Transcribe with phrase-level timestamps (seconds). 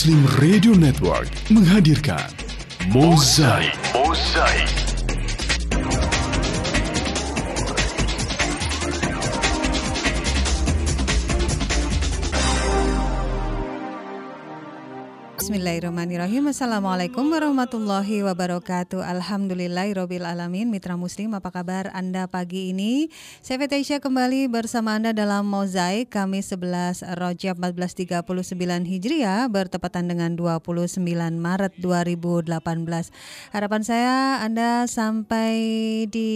[0.00, 2.32] Muslim Radio Network menghadirkan
[2.88, 3.76] Mozaik.
[3.92, 4.69] Mozaik.
[16.20, 16.52] Bismillahirrahmanirrahim.
[16.52, 19.00] Assalamualaikum warahmatullahi wabarakatuh.
[19.00, 20.68] Alhamdulillahirrohbil alamin.
[20.68, 23.08] Mitra Muslim apa kabar Anda pagi ini?
[23.40, 28.52] Saya Fetisha kembali bersama Anda dalam Mozaik Kamis 11 Rojab 1439
[28.84, 31.00] Hijriah Bertepatan dengan 29
[31.40, 32.52] Maret 2018
[33.56, 35.56] Harapan saya Anda sampai
[36.04, 36.30] di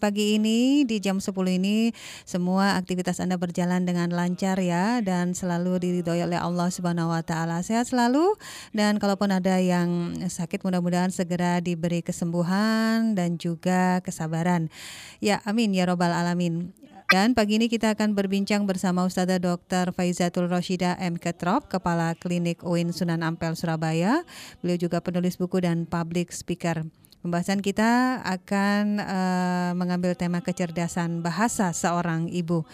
[0.00, 1.92] pagi ini Di jam 10 ini
[2.24, 7.60] Semua aktivitas Anda berjalan dengan lancar ya Dan selalu diridhoi oleh Allah Subhanahu Wa Taala.
[7.60, 8.40] Sehat selalu
[8.72, 14.70] dan kalaupun ada yang sakit mudah-mudahan segera diberi kesembuhan dan juga kesabaran.
[15.18, 16.70] Ya, amin ya robbal alamin.
[17.10, 19.90] Dan pagi ini kita akan berbincang bersama Ustazah Dr.
[19.92, 21.18] Faizatul Roshida M.
[21.18, 24.22] Ketrop, Kepala Klinik UIN Sunan Ampel, Surabaya.
[24.64, 26.86] Beliau juga penulis buku dan public speaker.
[27.20, 32.64] Pembahasan kita akan uh, mengambil tema kecerdasan bahasa seorang ibu.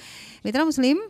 [0.46, 1.02] Mitra Muslim,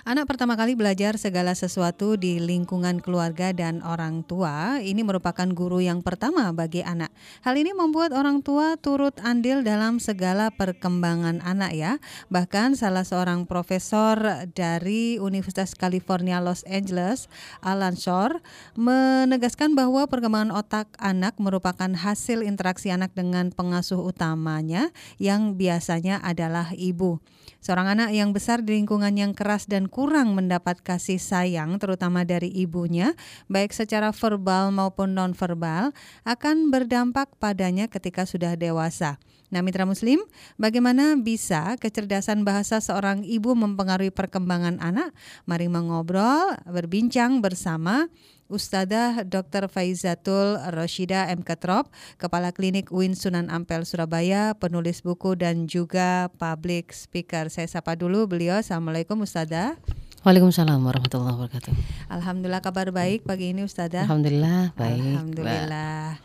[0.00, 4.80] Anak pertama kali belajar segala sesuatu di lingkungan keluarga dan orang tua.
[4.80, 7.12] Ini merupakan guru yang pertama bagi anak.
[7.44, 11.92] Hal ini membuat orang tua turut andil dalam segala perkembangan anak ya.
[12.32, 14.16] Bahkan salah seorang profesor
[14.56, 17.28] dari Universitas California Los Angeles,
[17.60, 18.40] Alan Shore,
[18.80, 24.88] menegaskan bahwa perkembangan otak anak merupakan hasil interaksi anak dengan pengasuh utamanya
[25.20, 27.20] yang biasanya adalah ibu.
[27.60, 32.48] Seorang anak yang besar di lingkungan yang keras dan kurang mendapat kasih sayang terutama dari
[32.48, 33.12] ibunya,
[33.50, 35.90] baik secara verbal maupun nonverbal,
[36.24, 39.18] akan berdampak padanya ketika sudah dewasa.
[39.50, 40.22] Nah, mitra muslim,
[40.62, 45.10] bagaimana bisa kecerdasan bahasa seorang ibu mempengaruhi perkembangan anak?
[45.50, 48.06] Mari mengobrol, berbincang bersama
[48.50, 49.70] Ustadzah Dr.
[49.70, 51.46] Faizatul Roshida M.
[51.46, 51.86] Ketrop,
[52.18, 57.46] Kepala Klinik UIN Sunan Ampel Surabaya, penulis buku dan juga public speaker.
[57.46, 58.58] Saya sapa dulu beliau.
[58.58, 59.78] Assalamualaikum Ustadzah.
[60.26, 61.72] Waalaikumsalam warahmatullahi wabarakatuh.
[62.10, 64.04] Alhamdulillah kabar baik pagi ini Ustadzah.
[64.04, 65.00] Alhamdulillah baik.
[65.00, 66.20] Alhamdulillah.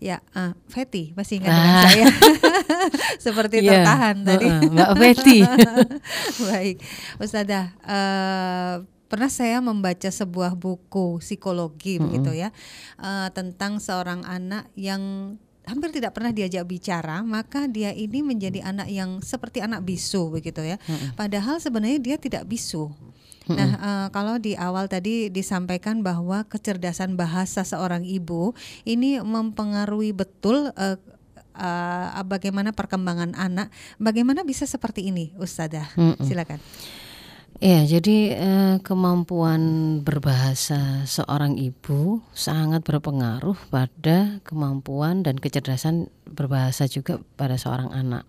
[0.00, 2.06] Ya, uh, Feti masih ingat dengan saya.
[3.28, 3.84] Seperti yeah.
[3.84, 4.46] tertahan tadi.
[4.48, 5.38] Uh, uh, Mbak Feti.
[6.50, 6.76] baik.
[7.20, 8.74] Ustadzah, uh,
[9.08, 12.04] pernah saya membaca sebuah buku psikologi mm -hmm.
[12.04, 12.48] begitu ya
[13.00, 15.34] uh, tentang seorang anak yang
[15.68, 20.64] hampir tidak pernah diajak bicara, maka dia ini menjadi anak yang seperti anak bisu begitu
[20.64, 20.80] ya.
[20.80, 21.12] Mm-hmm.
[21.12, 22.88] Padahal sebenarnya dia tidak bisu.
[23.48, 28.52] Nah, uh, kalau di awal tadi disampaikan bahwa kecerdasan bahasa seorang ibu
[28.84, 30.96] ini mempengaruhi betul uh,
[31.56, 33.72] uh, bagaimana perkembangan anak.
[33.96, 35.96] Bagaimana bisa seperti ini, Ustazah?
[35.96, 36.24] Mm-hmm.
[36.28, 36.60] Silakan.
[37.58, 39.62] Ya, jadi eh, kemampuan
[40.06, 48.22] berbahasa seorang ibu sangat berpengaruh pada kemampuan dan kecerdasan berbahasa juga pada seorang anak.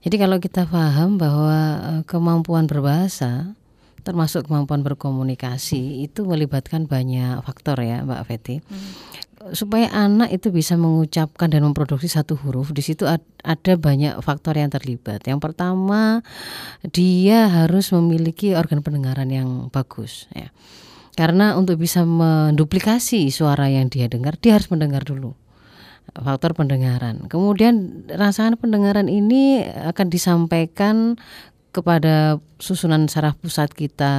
[0.00, 3.52] Jadi kalau kita paham bahwa eh, kemampuan berbahasa
[4.08, 8.64] termasuk kemampuan berkomunikasi itu melibatkan banyak faktor ya, Mbak Feti.
[8.64, 9.20] Hmm
[9.52, 14.70] supaya anak itu bisa mengucapkan dan memproduksi satu huruf di situ ada banyak faktor yang
[14.70, 15.24] terlibat.
[15.26, 16.24] Yang pertama
[16.90, 20.50] dia harus memiliki organ pendengaran yang bagus ya.
[21.18, 25.36] Karena untuk bisa menduplikasi suara yang dia dengar dia harus mendengar dulu
[26.10, 27.30] faktor pendengaran.
[27.30, 31.14] Kemudian rangsangan pendengaran ini akan disampaikan
[31.70, 34.12] kepada susunan saraf pusat kita,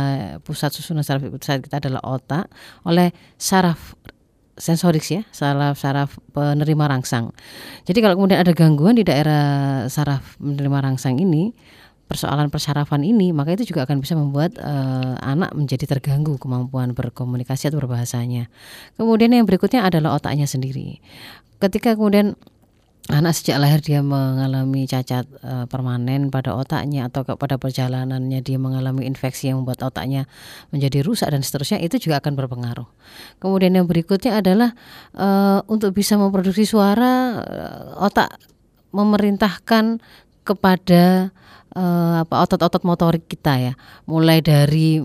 [0.48, 2.48] pusat susunan saraf pusat kita adalah otak
[2.88, 4.00] oleh saraf
[4.62, 7.34] sensorik ya, saraf-saraf penerima rangsang.
[7.90, 11.50] Jadi kalau kemudian ada gangguan di daerah saraf penerima rangsang ini,
[12.06, 17.74] persoalan persarafan ini, maka itu juga akan bisa membuat uh, anak menjadi terganggu kemampuan berkomunikasi
[17.74, 18.54] atau berbahasanya.
[19.02, 21.02] Kemudian yang berikutnya adalah otaknya sendiri.
[21.58, 22.38] Ketika kemudian
[23.10, 29.10] anak sejak lahir dia mengalami cacat e, permanen pada otaknya atau pada perjalanannya dia mengalami
[29.10, 30.30] infeksi yang membuat otaknya
[30.70, 32.86] menjadi rusak dan seterusnya itu juga akan berpengaruh.
[33.42, 34.78] Kemudian yang berikutnya adalah
[35.18, 35.28] e,
[35.66, 37.58] untuk bisa memproduksi suara e,
[37.98, 38.38] otak
[38.94, 39.98] memerintahkan
[40.46, 41.34] kepada
[41.74, 41.84] e,
[42.22, 43.74] apa otot-otot motorik kita ya,
[44.06, 45.02] mulai dari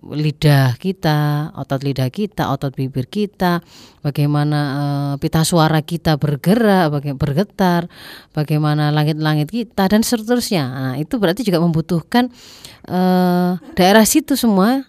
[0.00, 3.60] lidah kita, otot lidah kita, otot bibir kita,
[4.00, 7.82] bagaimana uh, pita suara kita bergerak, bagaimana bergetar,
[8.32, 10.64] bagaimana langit-langit kita dan seterusnya.
[10.64, 12.32] Nah, itu berarti juga membutuhkan
[12.88, 14.88] uh, daerah situ semua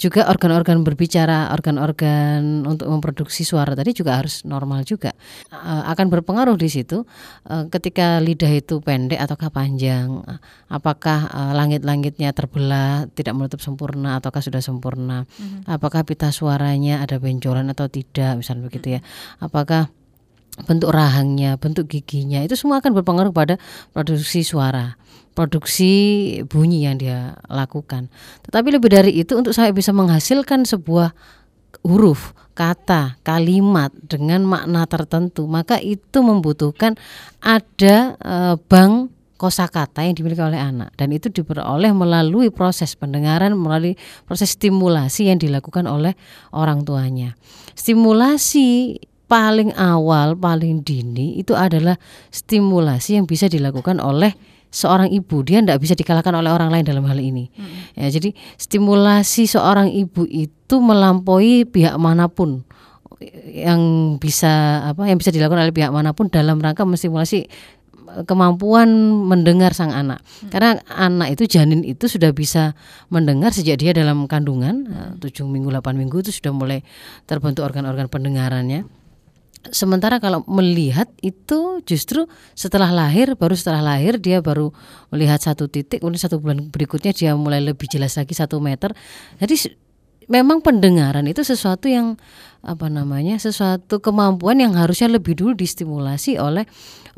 [0.00, 5.12] juga organ-organ berbicara, organ-organ untuk memproduksi suara tadi juga harus normal juga.
[5.52, 7.04] Uh, akan berpengaruh di situ
[7.52, 10.24] uh, ketika lidah itu pendek ataukah panjang,
[10.72, 15.68] apakah uh, langit-langitnya terbelah, tidak menutup sempurna ataukah sudah sempurna, mm-hmm.
[15.68, 19.00] apakah pita suaranya ada benjolan atau tidak, misalnya begitu ya.
[19.36, 19.92] Apakah
[20.64, 23.60] bentuk rahangnya, bentuk giginya itu semua akan berpengaruh pada
[23.92, 24.96] produksi suara
[25.32, 25.92] produksi
[26.46, 28.10] bunyi yang dia lakukan.
[28.44, 31.14] Tetapi lebih dari itu untuk saya bisa menghasilkan sebuah
[31.86, 36.98] huruf, kata, kalimat dengan makna tertentu, maka itu membutuhkan
[37.40, 38.36] ada e,
[38.68, 43.96] bank kosakata yang dimiliki oleh anak dan itu diperoleh melalui proses pendengaran melalui
[44.28, 46.12] proses stimulasi yang dilakukan oleh
[46.52, 47.32] orang tuanya.
[47.72, 51.96] Stimulasi paling awal, paling dini itu adalah
[52.28, 54.36] stimulasi yang bisa dilakukan oleh
[54.70, 57.98] seorang ibu dia tidak bisa dikalahkan oleh orang lain dalam hal ini hmm.
[57.98, 62.62] ya jadi stimulasi seorang ibu itu melampaui pihak mana pun
[63.50, 67.50] yang bisa apa yang bisa dilakukan oleh pihak mana pun dalam rangka menstimulasi
[68.26, 68.90] kemampuan
[69.26, 70.50] mendengar sang anak hmm.
[70.50, 72.74] karena anak itu janin itu sudah bisa
[73.12, 75.22] mendengar sejak dia dalam kandungan hmm.
[75.22, 76.82] tujuh minggu 8 minggu itu sudah mulai
[77.26, 78.86] terbentuk organ-organ pendengarannya
[79.68, 82.24] Sementara kalau melihat itu justru
[82.56, 84.72] setelah lahir, baru setelah lahir dia baru
[85.12, 88.96] melihat satu titik, kemudian satu bulan berikutnya dia mulai lebih jelas lagi satu meter.
[89.36, 89.76] Jadi
[90.32, 92.16] memang pendengaran itu sesuatu yang
[92.64, 96.64] apa namanya, sesuatu kemampuan yang harusnya lebih dulu distimulasi oleh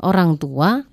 [0.03, 0.83] orang tua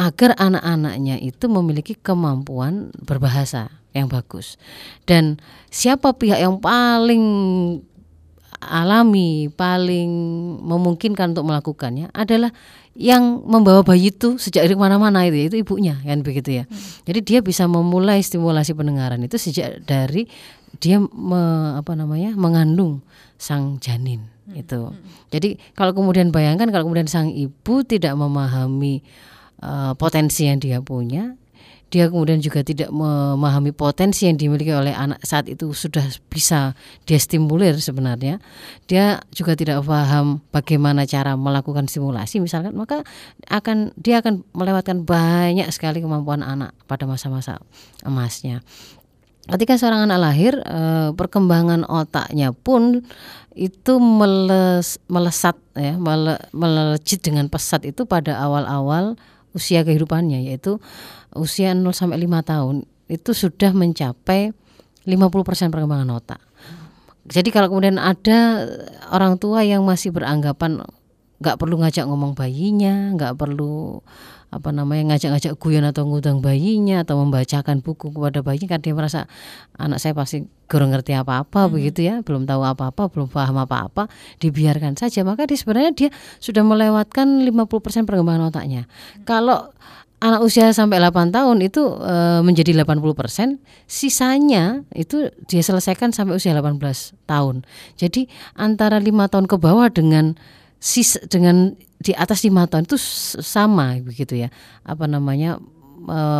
[0.00, 4.58] agar anak-anaknya itu memiliki kemampuan berbahasa yang bagus.
[5.06, 5.38] Dan
[5.70, 7.22] siapa pihak yang paling
[8.66, 10.10] alami, paling
[10.64, 12.50] memungkinkan untuk melakukannya adalah
[12.94, 16.64] yang membawa bayi itu sejak dari mana-mana itu itu ibunya kan begitu ya.
[16.70, 16.78] Hmm.
[17.10, 20.30] Jadi dia bisa memulai stimulasi pendengaran itu sejak dari
[20.78, 23.02] dia me, apa namanya mengandung
[23.34, 24.62] sang janin hmm.
[24.62, 24.94] itu.
[24.94, 25.02] Hmm.
[25.34, 29.02] Jadi kalau kemudian bayangkan kalau kemudian sang ibu tidak memahami
[29.58, 31.34] uh, potensi yang dia punya,
[31.94, 36.74] dia kemudian juga tidak memahami potensi yang dimiliki oleh anak saat itu sudah bisa
[37.06, 38.42] dia stimulir sebenarnya.
[38.90, 43.06] Dia juga tidak paham bagaimana cara melakukan stimulasi misalkan maka
[43.46, 47.62] akan dia akan melewatkan banyak sekali kemampuan anak pada masa-masa
[48.02, 48.66] emasnya.
[49.46, 53.06] Ketika seorang anak lahir eh, perkembangan otaknya pun
[53.54, 59.14] itu meles, melesat ya mele, melejit dengan pesat itu pada awal-awal
[59.54, 60.82] usia kehidupannya yaitu
[61.32, 64.50] usia 0 sampai 5 tahun itu sudah mencapai
[65.04, 66.40] 50% perkembangan otak.
[67.24, 68.68] Jadi kalau kemudian ada
[69.08, 70.84] orang tua yang masih beranggapan
[71.40, 74.00] nggak perlu ngajak ngomong bayinya, nggak perlu
[74.54, 79.26] apa namanya ngajak-ngajak guyon atau ngundang bayinya atau membacakan buku kepada bayinya kan dia merasa
[79.74, 81.70] anak saya pasti kurang ngerti apa-apa hmm.
[81.74, 84.06] begitu ya belum tahu apa-apa belum paham apa-apa
[84.38, 89.26] dibiarkan saja maka dia sebenarnya dia sudah melewatkan 50% perkembangan otaknya hmm.
[89.28, 89.74] kalau
[90.24, 96.56] anak usia sampai 8 tahun itu e, menjadi 80%, sisanya itu dia selesaikan sampai usia
[96.56, 96.80] 18
[97.28, 97.60] tahun.
[98.00, 100.32] Jadi antara lima tahun ke bawah dengan
[100.84, 103.00] sis dengan di atas lima tahun itu
[103.40, 104.52] sama begitu ya.
[104.84, 105.56] Apa namanya?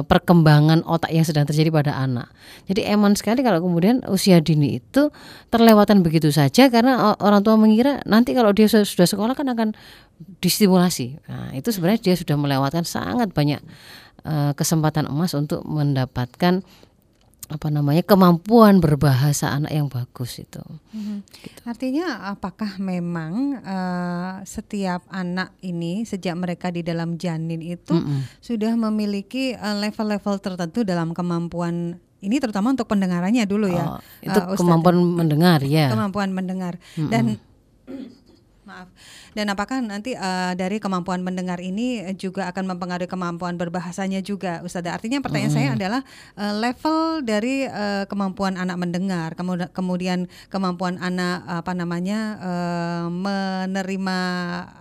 [0.04, 2.28] perkembangan otak yang sedang terjadi pada anak.
[2.68, 5.08] Jadi eman sekali kalau kemudian usia dini itu
[5.48, 9.72] terlewatan begitu saja karena orang tua mengira nanti kalau dia sudah sekolah kan akan
[10.44, 11.16] distimulasi.
[11.26, 13.64] Nah, itu sebenarnya dia sudah melewatkan sangat banyak
[14.28, 16.60] uh, kesempatan emas untuk mendapatkan
[17.52, 20.64] apa namanya kemampuan berbahasa anak yang bagus itu.
[20.92, 21.20] Hmm.
[21.28, 21.60] Gitu.
[21.68, 28.76] Artinya apakah memang uh, setiap anak ini sejak mereka di dalam janin itu mm sudah
[28.76, 33.96] memiliki eh, level-level uh, tertentu dalam kemampuan ini terutama untuk pendengarannya dulu ya.
[33.96, 35.92] Oh, itu uh, kemampuan mendengar ya.
[35.92, 37.08] Kemampuan mendengar -mm.
[37.12, 37.36] dan
[38.74, 38.88] maaf
[39.38, 44.94] dan apakah nanti uh, dari kemampuan mendengar ini juga akan mempengaruhi kemampuan berbahasanya juga, Ustazah?
[44.94, 45.58] Artinya pertanyaan hmm.
[45.58, 46.00] saya adalah
[46.38, 49.34] uh, level dari uh, kemampuan anak mendengar,
[49.70, 54.18] kemudian kemampuan anak apa namanya uh, menerima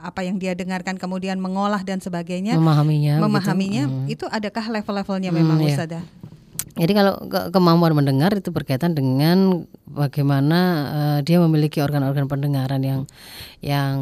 [0.02, 3.98] apa yang dia dengarkan, kemudian mengolah dan sebagainya, memahaminya, memahaminya, gitu.
[3.98, 4.14] hmm.
[4.14, 6.04] itu adakah level-levelnya memang, hmm, Ustazah?
[6.74, 13.02] Jadi kalau ke kemampuan mendengar itu berkaitan dengan bagaimana uh, dia memiliki organ-organ pendengaran yang
[13.62, 13.98] yang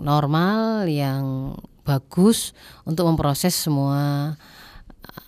[0.00, 1.52] normal, yang
[1.84, 2.56] bagus
[2.88, 4.32] untuk memproses semua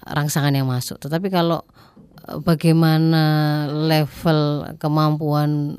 [0.09, 0.97] rangsangan yang masuk.
[0.97, 1.61] Tetapi kalau
[2.25, 3.25] uh, bagaimana
[3.69, 5.77] level kemampuan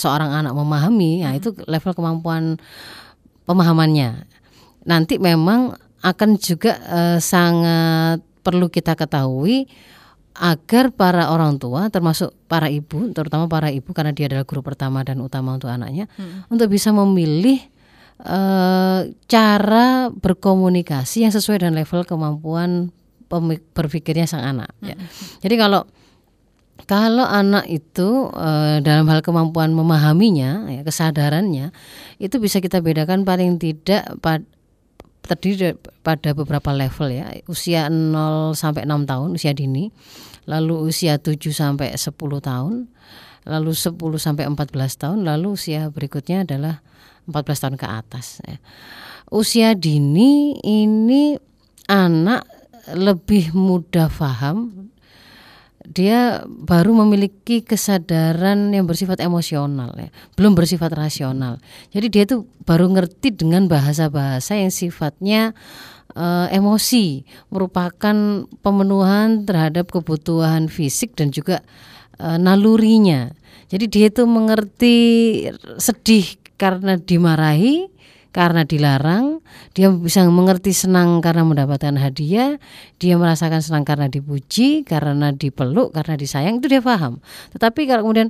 [0.00, 2.56] seorang anak memahami, ya itu level kemampuan
[3.44, 4.24] pemahamannya.
[4.88, 9.68] Nanti memang akan juga uh, sangat perlu kita ketahui
[10.38, 15.02] agar para orang tua termasuk para ibu terutama para ibu karena dia adalah guru pertama
[15.02, 16.46] dan utama untuk anaknya hmm.
[16.48, 17.58] untuk bisa memilih
[18.22, 22.94] uh, cara berkomunikasi yang sesuai dengan level kemampuan
[23.76, 24.88] berpikirnya sang anak hmm.
[24.88, 24.96] ya.
[25.44, 25.84] Jadi kalau
[26.88, 31.74] kalau anak itu uh, dalam hal kemampuan memahaminya, ya, kesadarannya,
[32.22, 34.46] itu bisa kita bedakan paling tidak pad,
[35.28, 37.28] terdiri pada beberapa level ya.
[37.44, 39.92] Usia 0 sampai 6 tahun, usia dini
[40.48, 42.08] lalu usia 7 sampai 10
[42.40, 42.88] tahun,
[43.44, 46.80] lalu 10 sampai 14 tahun, lalu usia berikutnya adalah
[47.28, 48.56] 14 tahun ke atas ya.
[49.28, 51.36] Usia dini ini
[51.84, 52.48] anak
[52.96, 54.72] lebih mudah paham
[55.88, 61.56] dia baru memiliki kesadaran yang bersifat emosional ya, belum bersifat rasional.
[61.90, 65.56] Jadi dia itu baru ngerti dengan bahasa-bahasa yang sifatnya
[66.12, 71.64] uh, emosi merupakan pemenuhan terhadap kebutuhan fisik dan juga
[72.20, 73.32] uh, nalurinya.
[73.68, 74.96] Jadi dia itu mengerti
[75.76, 76.24] sedih
[76.56, 77.86] karena dimarahi,
[78.30, 79.40] karena dilarang,
[79.72, 82.60] dia bisa mengerti senang karena mendapatkan hadiah,
[83.00, 87.18] dia merasakan senang karena dipuji, karena dipeluk, karena disayang itu dia paham.
[87.56, 88.28] Tetapi kalau kemudian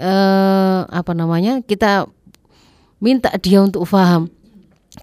[0.00, 2.08] eh, apa namanya kita
[3.00, 4.28] minta dia untuk paham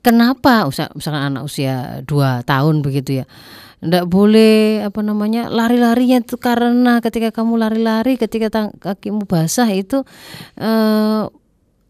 [0.01, 3.25] kenapa misalkan anak usia 2 tahun begitu ya
[3.77, 10.01] tidak boleh apa namanya lari-larinya itu karena ketika kamu lari-lari ketika kakimu basah itu
[10.57, 11.29] eh,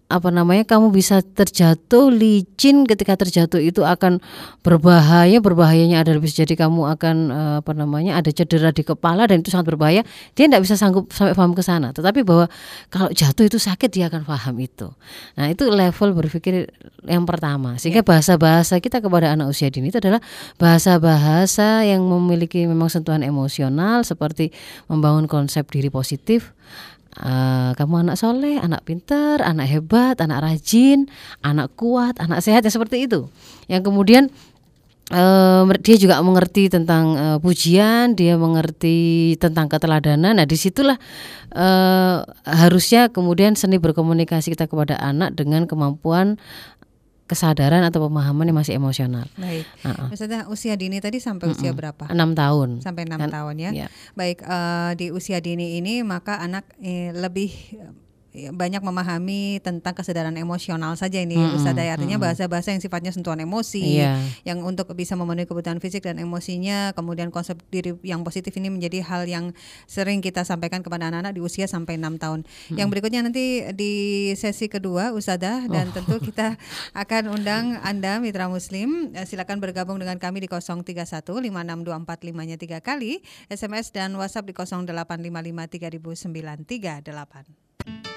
[0.07, 4.23] apa namanya kamu bisa terjatuh licin ketika terjatuh itu akan
[4.63, 9.43] berbahaya berbahayanya adalah bisa jadi kamu akan eh, apa namanya ada cedera di kepala dan
[9.43, 10.07] itu sangat berbahaya.
[10.31, 12.47] Dia tidak bisa sanggup sampai paham ke sana tetapi bahwa
[12.87, 14.87] kalau jatuh itu sakit dia akan paham itu.
[15.35, 16.71] Nah itu level berpikir
[17.03, 17.75] yang pertama.
[17.75, 18.07] Sehingga ya.
[18.07, 20.23] bahasa-bahasa kita kepada anak usia dini itu adalah
[20.55, 24.55] bahasa-bahasa yang memiliki memang sentuhan emosional seperti
[24.87, 26.55] membangun konsep diri positif
[27.17, 31.09] Uh, kamu anak soleh, anak pintar, anak hebat, anak rajin,
[31.41, 33.25] anak kuat, anak sehat yang seperti itu.
[33.65, 34.23] Yang kemudian
[35.09, 40.37] uh, dia juga mengerti tentang uh, pujian, dia mengerti tentang keteladanan.
[40.37, 41.01] Nah di situlah
[41.57, 46.37] uh, harusnya kemudian seni berkomunikasi kita kepada anak dengan kemampuan
[47.27, 49.27] kesadaran atau pemahaman yang masih emosional.
[49.35, 49.67] Baik.
[49.83, 50.07] Uh-uh.
[50.09, 51.77] Maksudnya usia dini tadi sampai usia uh-uh.
[51.77, 52.03] berapa?
[52.07, 52.79] Enam tahun.
[52.79, 53.71] Sampai enam tahun ya.
[53.85, 53.89] Yeah.
[54.15, 57.51] Baik uh, di usia dini ini maka anak eh, lebih
[58.53, 61.93] banyak memahami tentang kesadaran emosional saja ini hmm, Ustazah ya.
[61.97, 64.21] artinya bahasa-bahasa yang sifatnya sentuhan emosi yeah.
[64.45, 69.01] yang untuk bisa memenuhi kebutuhan fisik dan emosinya kemudian konsep diri yang positif ini menjadi
[69.01, 69.55] hal yang
[69.89, 72.45] sering kita sampaikan kepada anak-anak di usia sampai enam tahun.
[72.45, 72.77] Hmm.
[72.77, 73.93] Yang berikutnya nanti di
[74.37, 75.93] sesi kedua Ustazah dan oh.
[75.97, 76.55] tentu kita
[76.93, 82.81] akan undang Anda mitra muslim eh, silakan bergabung dengan kami di 031 56245 nya 3
[82.83, 86.13] kali SMS dan WhatsApp di 0855
[86.67, 88.16] 300938.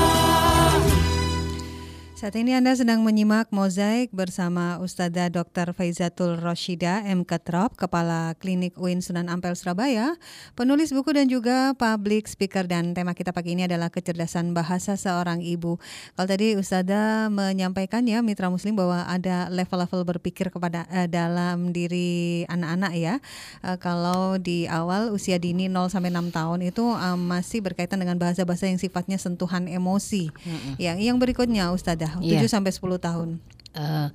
[2.21, 5.73] saat ini Anda sedang menyimak Mozaik bersama Ustazah Dr.
[5.73, 7.25] Faizatul Roshida M.
[7.25, 10.13] Ketrop, Kepala Klinik UIN Sunan Ampel Surabaya,
[10.53, 15.41] penulis buku dan juga public speaker dan tema kita pagi ini adalah kecerdasan bahasa seorang
[15.41, 15.81] ibu.
[16.13, 22.45] Kalau tadi Ustazah menyampaikan ya Mitra Muslim bahwa ada level-level berpikir kepada eh, dalam diri
[22.45, 23.17] anak-anak ya.
[23.65, 28.21] Eh, kalau di awal usia dini 0 sampai 6 tahun itu eh, masih berkaitan dengan
[28.21, 30.29] bahasa-bahasa yang sifatnya sentuhan emosi.
[30.29, 30.73] Mm -hmm.
[30.77, 32.51] Yang yang berikutnya Ustazah ya, 7 yeah.
[32.51, 33.29] sampai 10 tahun.
[33.71, 34.11] Uh,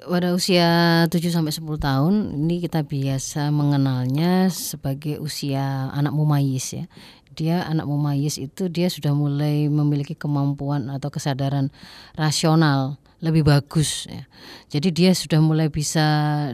[0.00, 0.68] pada usia
[1.06, 6.84] 7 sampai 10 tahun ini kita biasa mengenalnya sebagai usia anak mumayis ya.
[7.30, 11.70] Dia anak mumayis itu dia sudah mulai memiliki kemampuan atau kesadaran
[12.18, 14.24] rasional lebih bagus ya.
[14.72, 16.04] Jadi dia sudah mulai bisa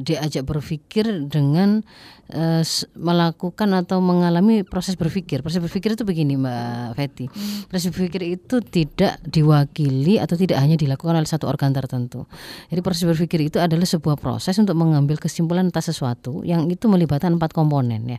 [0.03, 1.87] diajak berpikir dengan
[2.35, 2.63] uh,
[2.99, 5.47] melakukan atau mengalami proses berpikir.
[5.47, 7.27] Proses berpikir itu begini Mbak Feti.
[7.31, 7.71] Hmm.
[7.71, 12.27] Proses berpikir itu tidak diwakili atau tidak hanya dilakukan oleh satu organ tertentu.
[12.67, 17.39] Jadi proses berpikir itu adalah sebuah proses untuk mengambil kesimpulan atas sesuatu yang itu melibatkan
[17.39, 18.19] empat komponen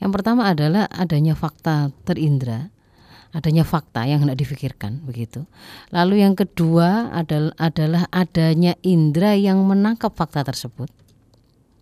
[0.00, 2.73] Yang pertama adalah adanya fakta terindra
[3.34, 5.42] adanya fakta yang hendak difikirkan begitu.
[5.90, 10.86] Lalu yang kedua adalah adalah adanya indera yang menangkap fakta tersebut.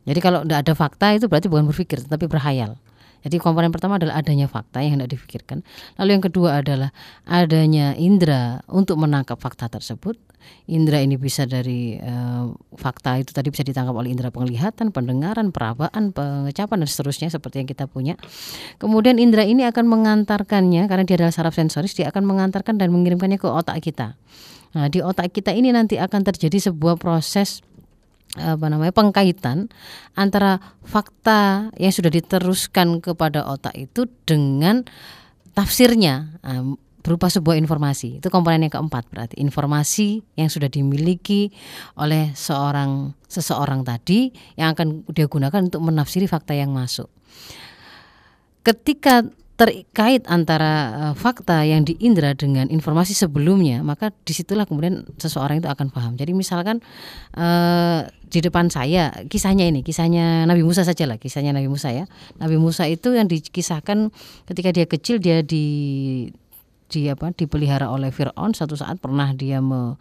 [0.09, 2.81] Jadi kalau tidak ada fakta itu berarti bukan berpikir tetapi berhayal.
[3.23, 5.63] Jadi komponen pertama adalah adanya fakta yang hendak difikirkan.
[5.99, 6.91] Lalu yang kedua adalah
[7.25, 10.19] adanya indera untuk menangkap fakta tersebut.
[10.67, 16.11] Indera ini bisa dari uh, fakta itu tadi bisa ditangkap oleh indera penglihatan, pendengaran, perabaan,
[16.11, 18.19] pengecapan dan seterusnya seperti yang kita punya.
[18.83, 23.39] Kemudian indera ini akan mengantarkannya karena dia adalah saraf sensoris, dia akan mengantarkan dan mengirimkannya
[23.39, 24.19] ke otak kita.
[24.73, 27.63] Nah, di otak kita ini nanti akan terjadi sebuah proses
[28.33, 29.69] apa namanya pengkaitan
[30.17, 30.57] antara
[30.89, 34.89] fakta yang sudah diteruskan kepada otak itu dengan
[35.53, 36.41] tafsirnya
[37.03, 38.23] berupa sebuah informasi.
[38.23, 41.53] Itu komponen yang keempat berarti informasi yang sudah dimiliki
[41.99, 47.11] oleh seorang seseorang tadi yang akan dia gunakan untuk menafsiri fakta yang masuk.
[48.63, 49.27] Ketika
[49.61, 55.69] terkait antara uh, fakta yang diindra dengan informasi sebelumnya, maka di situlah kemudian seseorang itu
[55.69, 56.17] akan paham.
[56.17, 56.81] Jadi misalkan
[57.37, 62.09] uh, di depan saya kisahnya ini, kisahnya Nabi Musa saja lah, kisahnya Nabi Musa ya.
[62.41, 64.09] Nabi Musa itu yang dikisahkan
[64.49, 65.67] ketika dia kecil dia di
[66.93, 69.97] di apa dipelihara oleh Fir'aun satu saat pernah dia me,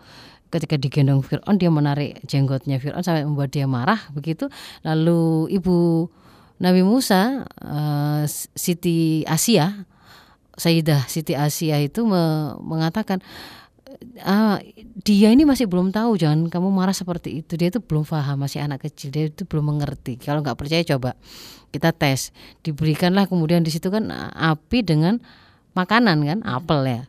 [0.51, 4.51] ketika digendong Fir'aun dia menarik jenggotnya Fir'aun sampai membuat dia marah begitu
[4.84, 6.08] lalu ibu
[6.62, 9.89] Nabi Musa uh, Siti Asia
[10.53, 13.18] Sayyidah Siti Asia itu me mengatakan
[14.22, 14.62] ah,
[15.01, 17.58] dia ini masih belum tahu jangan kamu marah seperti itu.
[17.58, 20.22] Dia itu belum paham masih anak kecil dia itu belum mengerti.
[20.22, 21.18] Kalau nggak percaya coba
[21.74, 22.30] kita tes.
[22.62, 25.18] Diberikanlah kemudian di situ kan api dengan
[25.74, 27.01] makanan kan apel ya.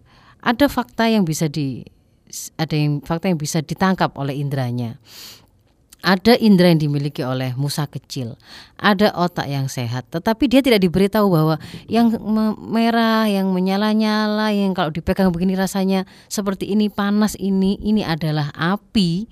[0.43, 1.87] Ada fakta yang bisa di
[2.57, 4.97] ada yang fakta yang bisa ditangkap oleh indranya
[6.03, 8.35] ada indera yang dimiliki oleh Musa kecil,
[8.75, 11.57] ada otak yang sehat, tetapi dia tidak diberitahu bahwa
[11.87, 12.11] yang
[12.59, 19.31] merah, yang menyala-nyala, yang kalau dipegang begini rasanya seperti ini panas ini, ini adalah api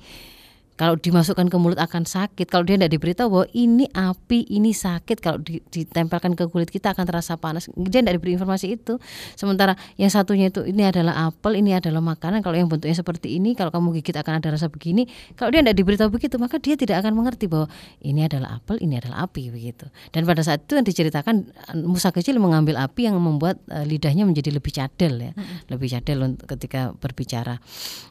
[0.81, 2.49] kalau dimasukkan ke mulut akan sakit.
[2.49, 5.21] Kalau dia tidak diberitahu bahwa ini api, ini sakit.
[5.21, 7.69] Kalau ditempelkan ke kulit kita akan terasa panas.
[7.77, 8.97] Dia tidak diberi informasi itu.
[9.37, 12.41] Sementara yang satunya itu ini adalah apel, ini adalah makanan.
[12.41, 15.05] Kalau yang bentuknya seperti ini, kalau kamu gigit akan ada rasa begini.
[15.37, 17.69] Kalau dia tidak diberitahu begitu, maka dia tidak akan mengerti bahwa
[18.01, 19.85] ini adalah apel, ini adalah api begitu.
[20.17, 21.45] Dan pada saat itu yang diceritakan
[21.85, 25.69] Musa kecil mengambil api yang membuat uh, lidahnya menjadi lebih cadel ya, hmm.
[25.69, 27.61] lebih cadel ketika berbicara.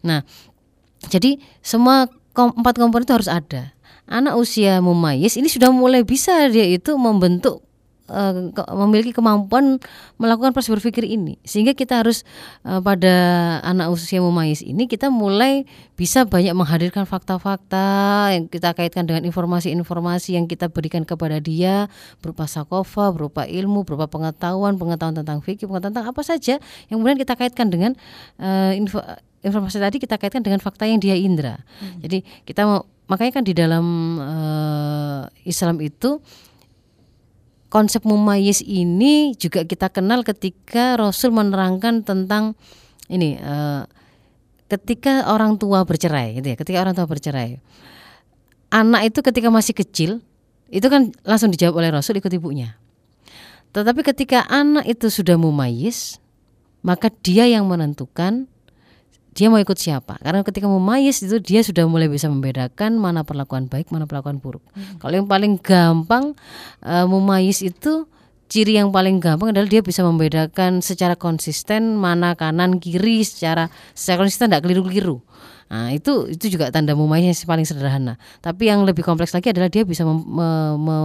[0.05, 0.21] Nah,
[1.09, 2.11] jadi semua
[2.47, 3.75] empat komponen itu harus ada.
[4.09, 7.61] Anak usia mumayis ini sudah mulai bisa dia itu membentuk
[8.09, 8.33] uh,
[8.75, 9.77] memiliki kemampuan
[10.17, 12.25] melakukan proses berpikir ini sehingga kita harus
[12.65, 13.13] uh, pada
[13.63, 15.63] anak usia mumayis ini kita mulai
[15.95, 17.87] bisa banyak menghadirkan fakta-fakta
[18.35, 21.87] yang kita kaitkan dengan informasi-informasi yang kita berikan kepada dia
[22.19, 26.55] berupa sakofa, berupa ilmu, berupa pengetahuan, pengetahuan tentang fikih, pengetahuan tentang apa saja
[26.89, 27.91] yang kemudian kita kaitkan dengan
[28.41, 28.99] uh, info,
[29.39, 31.59] informasi tadi kita kaitkan dengan fakta yang dia indra.
[31.79, 31.99] Hmm.
[32.03, 33.85] Jadi kita mau makanya kan di dalam
[34.19, 36.19] uh, Islam itu
[37.69, 42.57] konsep mumayyiz ini juga kita kenal ketika Rasul menerangkan tentang
[43.09, 43.85] ini uh,
[44.69, 47.57] ketika orang tua bercerai gitu ya, ketika orang tua bercerai.
[48.69, 50.11] Anak itu ketika masih kecil
[50.69, 52.77] itu kan langsung dijawab oleh Rasul ikut ibunya.
[53.73, 56.21] Tetapi ketika anak itu sudah mumayyiz,
[56.85, 58.45] maka dia yang menentukan
[59.37, 60.17] dia mau ikut siapa?
[60.19, 64.63] Karena ketika memayis itu dia sudah mulai bisa membedakan mana perlakuan baik mana perlakuan buruk.
[64.73, 64.97] Hmm.
[64.97, 66.33] kalau yang paling gampang
[66.81, 68.09] uh, memayis itu
[68.49, 74.25] ciri yang paling gampang adalah dia bisa membedakan secara konsisten mana kanan kiri secara secara
[74.25, 75.21] konsisten tidak keliru-keliru
[75.69, 78.17] Nah, itu itu juga tanda mumayyiz yang paling sederhana.
[78.41, 80.49] Tapi yang lebih kompleks lagi adalah dia bisa mem, me,
[80.81, 80.97] me,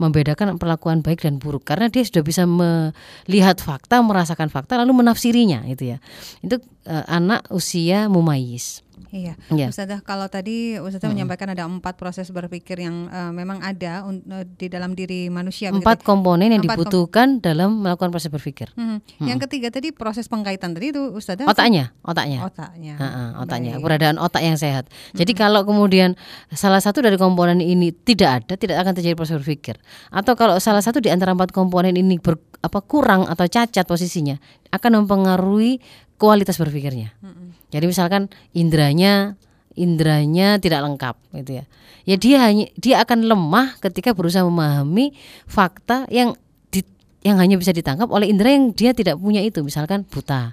[0.00, 5.68] membedakan perlakuan baik dan buruk karena dia sudah bisa melihat fakta, merasakan fakta lalu menafsirinya
[5.68, 5.98] itu ya.
[6.40, 8.80] Itu uh, anak usia mumayyiz.
[9.10, 9.68] Iya, yeah.
[9.68, 11.18] Ustazah kalau tadi Ustazah hmm.
[11.18, 15.74] menyampaikan ada empat proses berpikir yang uh, memang ada uh, di dalam diri manusia.
[15.74, 16.08] Empat begitu.
[16.08, 18.70] komponen yang empat dibutuhkan kom dalam melakukan proses berpikir.
[18.78, 19.00] Hmm.
[19.00, 19.26] Hmm.
[19.26, 21.48] Yang ketiga tadi proses pengkaitan tadi itu Ustazah.
[21.48, 22.46] Otaknya, otaknya.
[22.46, 22.94] Otaknya.
[22.96, 23.82] Ha -ha, otaknya, Baik.
[23.82, 24.86] keberadaan otak yang sehat.
[25.16, 25.40] Jadi hmm.
[25.40, 26.14] kalau kemudian
[26.54, 29.80] salah satu dari komponen ini tidak ada, tidak akan terjadi proses berpikir.
[30.12, 34.36] Atau kalau salah satu di antara empat komponen ini ber, apa kurang atau cacat posisinya,
[34.72, 35.80] akan mempengaruhi
[36.20, 37.16] kualitas berpikirnya.
[37.18, 39.40] Hmm jadi misalkan indranya
[39.74, 41.64] indranya tidak lengkap gitu ya.
[42.02, 45.14] Ya dia hanya dia akan lemah ketika berusaha memahami
[45.46, 46.34] fakta yang
[46.68, 46.82] di,
[47.22, 50.52] yang hanya bisa ditangkap oleh indera yang dia tidak punya itu, misalkan buta.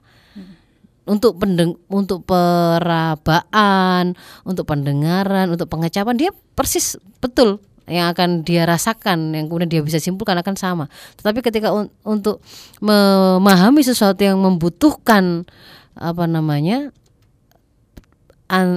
[1.09, 4.13] Untuk pendeng untuk perabaan,
[4.45, 7.57] untuk pendengaran, untuk pengecapan dia persis betul
[7.89, 10.85] yang akan dia rasakan yang kemudian dia bisa simpulkan akan sama.
[11.17, 12.45] Tetapi ketika un untuk
[12.77, 15.49] memahami sesuatu yang membutuhkan
[15.97, 16.93] apa namanya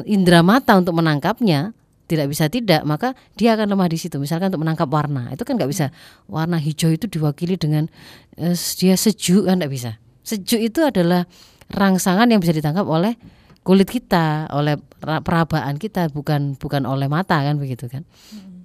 [0.04, 1.72] indera mata untuk menangkapnya
[2.12, 4.20] tidak bisa tidak maka dia akan lemah di situ.
[4.20, 5.88] Misalkan untuk menangkap warna itu kan nggak bisa.
[6.28, 7.88] Warna hijau itu diwakili dengan
[8.36, 9.96] uh, dia sejuk kan nggak bisa.
[10.20, 11.24] Sejuk itu adalah
[11.72, 13.16] rangsangan yang bisa ditangkap oleh
[13.62, 18.04] kulit kita oleh perabaan kita bukan bukan oleh mata kan begitu kan?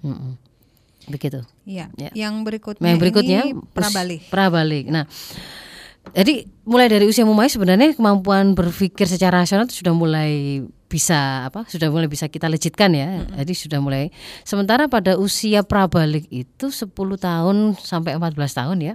[0.04, 0.12] Hmm.
[0.12, 0.36] Hmm.
[1.08, 1.40] begitu.
[1.64, 1.88] Ya.
[1.96, 2.12] ya.
[2.12, 4.22] Yang berikutnya yang berikutnya ini prabalik.
[4.28, 4.86] prabalik.
[4.92, 5.08] Nah
[6.12, 11.68] jadi mulai dari usia mumai sebenarnya kemampuan berpikir secara rasional itu sudah mulai bisa apa
[11.68, 13.28] sudah mulai bisa kita lejitkan ya.
[13.44, 14.10] Jadi sudah mulai
[14.48, 18.94] sementara pada usia prabalik itu 10 tahun sampai 14 tahun ya.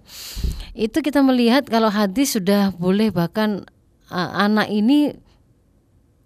[0.73, 3.69] Itu kita melihat kalau hadis sudah boleh bahkan
[4.09, 5.17] uh, anak ini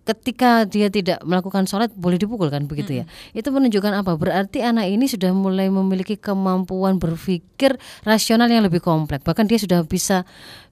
[0.06, 3.38] ketika dia tidak melakukan sholat boleh dipukul kan begitu ya mm-hmm.
[3.42, 7.74] itu menunjukkan apa berarti anak ini sudah mulai memiliki kemampuan berpikir
[8.06, 10.22] rasional yang lebih kompleks bahkan dia sudah bisa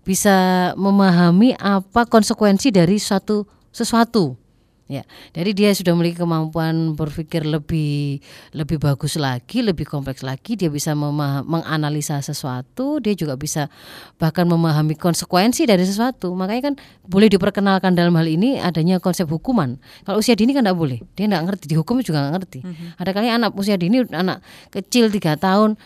[0.06, 3.42] bisa memahami apa konsekuensi dari suatu
[3.74, 4.38] sesuatu
[4.84, 5.00] Ya,
[5.32, 8.20] jadi dia sudah memiliki kemampuan berpikir lebih
[8.52, 10.60] lebih bagus lagi, lebih kompleks lagi.
[10.60, 13.72] Dia bisa menganalisa sesuatu, dia juga bisa
[14.20, 16.36] bahkan memahami konsekuensi dari sesuatu.
[16.36, 16.74] Makanya kan
[17.08, 19.80] boleh diperkenalkan dalam hal ini adanya konsep hukuman.
[20.04, 22.60] Kalau usia dini kan tidak boleh, dia tidak ngerti dihukum juga nggak ngerti.
[22.60, 22.88] Mm -hmm.
[23.00, 25.80] Ada kali anak usia dini, anak kecil tiga tahun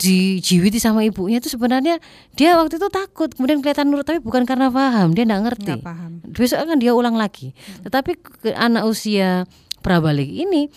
[0.00, 2.00] dijiwiti sama ibunya itu sebenarnya
[2.32, 5.84] dia waktu itu takut kemudian kelihatan nurut tapi bukan karena paham dia tidak ngerti Nggak
[5.84, 6.12] paham.
[6.32, 7.84] besok kan dia ulang lagi hmm.
[7.84, 9.44] tetapi ke anak usia
[9.84, 10.72] prabalik ini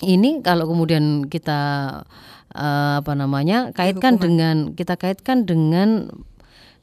[0.00, 1.60] ini kalau kemudian kita
[2.56, 6.08] uh, apa namanya kaitkan dengan kita kaitkan dengan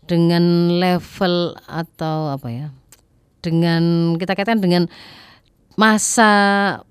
[0.05, 2.67] dengan level atau apa ya
[3.41, 4.85] dengan kita kaitkan dengan
[5.73, 6.29] masa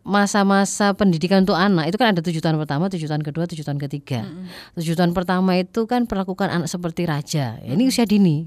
[0.03, 3.79] masa-masa pendidikan untuk anak itu kan ada tujuh tahun pertama, tujuh tahun kedua, tujuh tahun
[3.79, 4.27] ketiga.
[4.27, 4.75] Mm-hmm.
[4.83, 7.62] Tujuh tahun pertama itu kan perlakukan anak seperti raja.
[7.62, 8.42] Ini usia dini,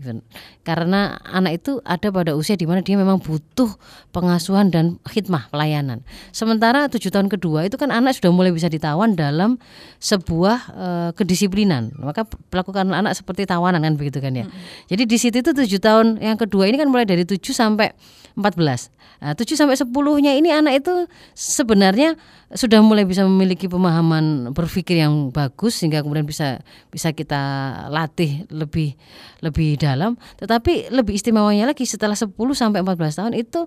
[0.67, 3.71] karena anak itu ada pada usia di mana dia memang butuh
[4.11, 6.03] pengasuhan dan khidmah pelayanan.
[6.35, 9.55] Sementara tujuh tahun kedua itu kan anak sudah mulai bisa ditawan dalam
[10.03, 11.95] sebuah uh, kedisiplinan.
[11.95, 14.43] Maka perlakukan anak seperti tawanan kan begitu kan ya.
[14.43, 14.91] Mm-hmm.
[14.91, 17.95] Jadi di situ itu tujuh tahun yang kedua ini kan mulai dari tujuh sampai
[18.35, 18.91] empat belas.
[19.23, 20.93] Nah, 7 sampai sepuluhnya ini anak itu
[21.33, 22.19] sebenarnya
[22.51, 26.59] sudah mulai bisa memiliki pemahaman berpikir yang bagus sehingga kemudian bisa
[26.91, 27.41] bisa kita
[27.89, 28.93] latih lebih
[29.39, 30.19] lebih dalam.
[30.37, 33.65] Tetapi lebih istimewanya lagi setelah 10 sampai 14 tahun itu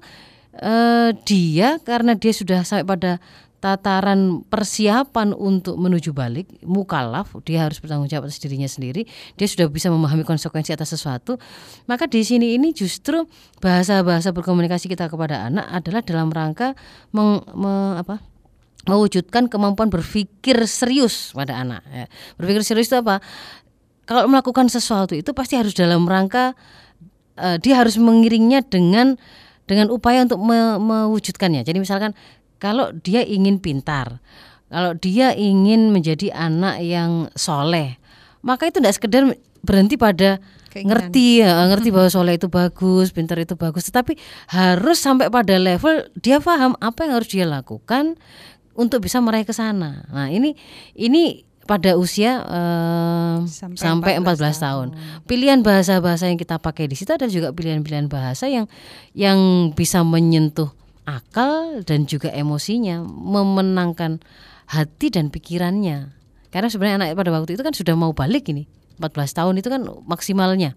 [0.61, 3.19] eh, dia karena dia sudah sampai pada
[3.59, 9.03] tataran persiapan untuk menuju balik mukalaf dia harus bertanggung jawab atas dirinya sendiri
[9.35, 11.43] dia sudah bisa memahami konsekuensi atas sesuatu
[11.91, 13.27] maka di sini ini justru
[13.59, 16.79] bahasa-bahasa berkomunikasi kita kepada anak adalah dalam rangka
[17.11, 18.23] meng, me, apa
[18.87, 22.07] mewujudkan kemampuan berpikir serius pada anak ya.
[22.39, 23.19] berpikir serius itu apa
[24.07, 26.55] kalau melakukan sesuatu itu pasti harus dalam rangka
[27.37, 29.19] uh, dia harus mengiringnya dengan
[29.69, 32.17] dengan upaya untuk me, mewujudkannya jadi misalkan
[32.59, 34.23] kalau dia ingin pintar,
[34.69, 37.97] kalau dia ingin menjadi anak yang soleh,
[38.45, 39.23] maka itu tidak sekedar
[39.65, 41.09] berhenti pada Keinginan.
[41.09, 44.21] ngerti ya, ngerti bahwa soleh itu bagus, pintar itu bagus, tetapi
[44.53, 48.21] harus sampai pada level dia paham apa yang harus dia lakukan
[48.79, 50.07] untuk bisa meraih ke sana.
[50.13, 50.55] Nah ini
[50.95, 54.57] ini pada usia uh, sampai, sampai 14, 14 tahun.
[54.65, 54.89] tahun.
[55.29, 58.65] Pilihan bahasa-bahasa yang kita pakai di situ ada juga pilihan-pilihan bahasa yang
[59.13, 60.73] yang bisa menyentuh
[61.09, 64.21] akal dan juga emosinya, memenangkan
[64.69, 66.13] hati dan pikirannya.
[66.53, 68.69] Karena sebenarnya anak pada waktu itu kan sudah mau balik ini,
[69.01, 70.77] 14 tahun itu kan maksimalnya.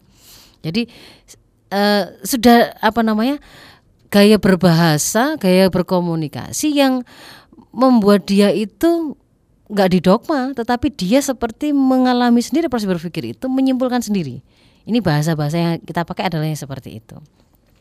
[0.63, 0.88] Jadi
[1.76, 3.44] eh, sudah apa namanya?
[4.12, 7.08] gaya berbahasa, gaya berkomunikasi yang
[7.72, 9.15] membuat dia itu
[9.72, 14.44] nggak didogma, tetapi dia seperti mengalami sendiri proses berpikir itu, menyimpulkan sendiri.
[14.84, 17.15] Ini bahasa-bahasa yang kita pakai adalah yang seperti itu.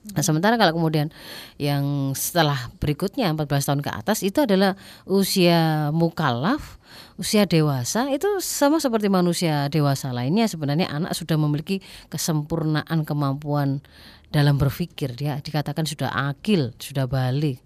[0.00, 1.12] Nah, sementara kalau kemudian
[1.60, 4.72] yang setelah berikutnya 14 tahun ke atas itu adalah
[5.04, 6.80] usia mukallaf,
[7.20, 13.84] usia dewasa itu sama seperti manusia dewasa lainnya sebenarnya anak sudah memiliki kesempurnaan kemampuan
[14.32, 17.60] dalam berpikir dia dikatakan sudah akil, sudah balik.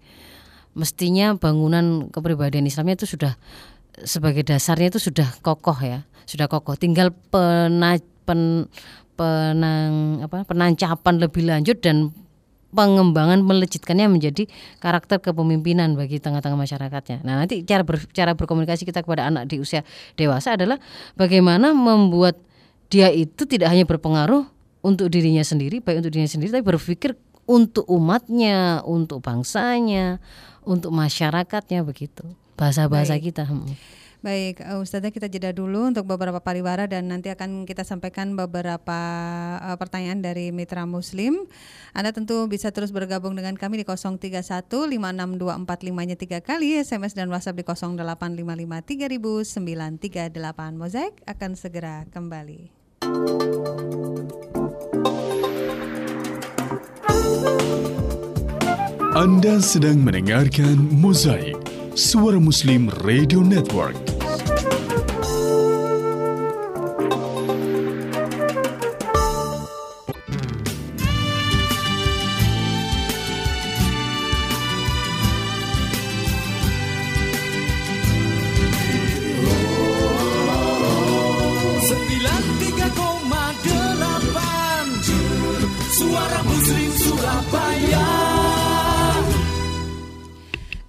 [0.75, 3.39] Mestinya bangunan kepribadian Islamnya itu sudah
[4.03, 6.75] sebagai dasarnya itu sudah kokoh ya, sudah kokoh.
[6.75, 7.95] Tinggal pena,
[8.27, 8.67] pen,
[9.15, 12.11] penang apa penancapan lebih lanjut dan
[12.75, 14.51] pengembangan melejitkannya menjadi
[14.83, 17.23] karakter kepemimpinan bagi tengah-tengah masyarakatnya.
[17.23, 19.87] Nah, nanti cara ber, cara berkomunikasi kita kepada anak di usia
[20.19, 20.75] dewasa adalah
[21.15, 22.35] bagaimana membuat
[22.91, 24.45] dia itu tidak hanya berpengaruh
[24.85, 27.17] untuk dirinya sendiri, baik untuk dirinya sendiri tapi berpikir
[27.49, 30.21] untuk umatnya, untuk bangsanya,
[30.65, 32.25] untuk masyarakatnya begitu.
[32.57, 33.49] Bahasa-bahasa kita.
[34.25, 38.97] Baik, uh, Ustazah kita jeda dulu untuk beberapa pariwara dan nanti akan kita sampaikan beberapa
[39.61, 41.45] uh, pertanyaan dari mitra muslim.
[41.93, 47.61] Anda tentu bisa terus bergabung dengan kami di 031 56245-nya 3 kali, SMS dan WhatsApp
[47.61, 52.73] di 0855 3000 Mozaik akan segera kembali.
[59.15, 61.55] Anda sedang mendengarkan Mozaik,
[61.95, 64.24] Suara Muslim Radio Network.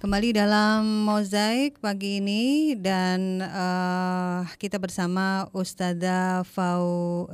[0.07, 7.27] Kembali dalam mozaik pagi ini dan uh, kita bersama Ustazah Fau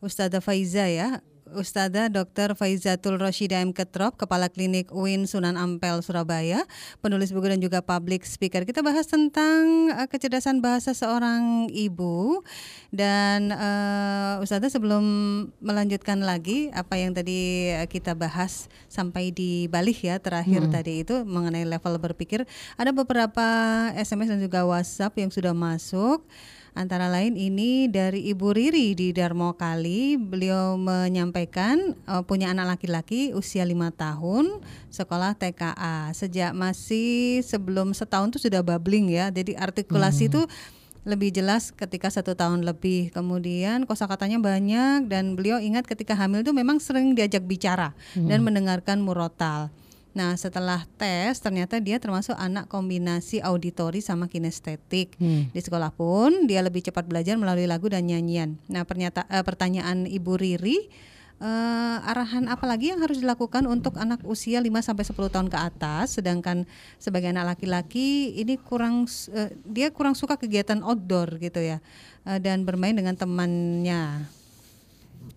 [0.00, 1.20] Ustazah Faiza ya
[1.54, 2.58] Ustazah Dr.
[2.58, 3.70] Faizatul Roshida M.
[3.70, 6.66] Ketrop, Kepala Klinik UIN Sunan Ampel, Surabaya,
[7.00, 8.66] penulis buku dan juga public speaker.
[8.66, 12.42] Kita bahas tentang uh, kecerdasan bahasa seorang ibu
[12.90, 15.02] dan uh, Ustazah sebelum
[15.62, 20.72] melanjutkan lagi apa yang tadi kita bahas sampai di balik ya terakhir hmm.
[20.74, 22.42] tadi itu mengenai level berpikir,
[22.74, 23.46] ada beberapa
[23.94, 26.26] SMS dan juga WhatsApp yang sudah masuk.
[26.74, 30.18] Antara lain ini dari Ibu Riri di Darmo Kali.
[30.18, 34.58] Beliau menyampaikan uh, punya anak laki-laki usia lima tahun,
[34.90, 36.10] sekolah TKA.
[36.18, 39.30] Sejak masih sebelum setahun itu sudah babbling ya.
[39.30, 40.50] Jadi artikulasi itu hmm.
[41.06, 43.14] lebih jelas ketika satu tahun lebih.
[43.14, 48.26] Kemudian kosakatanya banyak dan beliau ingat ketika hamil itu memang sering diajak bicara hmm.
[48.26, 49.70] dan mendengarkan murotal.
[50.14, 55.18] Nah, setelah tes ternyata dia termasuk anak kombinasi auditori sama kinestetik.
[55.18, 55.50] Hmm.
[55.50, 58.56] Di sekolah pun dia lebih cepat belajar melalui lagu dan nyanyian.
[58.70, 60.78] Nah, pernyataan uh, pertanyaan Ibu Riri
[61.42, 65.58] uh, arahan apa lagi yang harus dilakukan untuk anak usia 5 sampai 10 tahun ke
[65.58, 66.68] atas sedangkan
[67.00, 71.78] sebagai anak laki-laki ini kurang uh, dia kurang suka kegiatan outdoor gitu ya
[72.28, 74.28] uh, dan bermain dengan temannya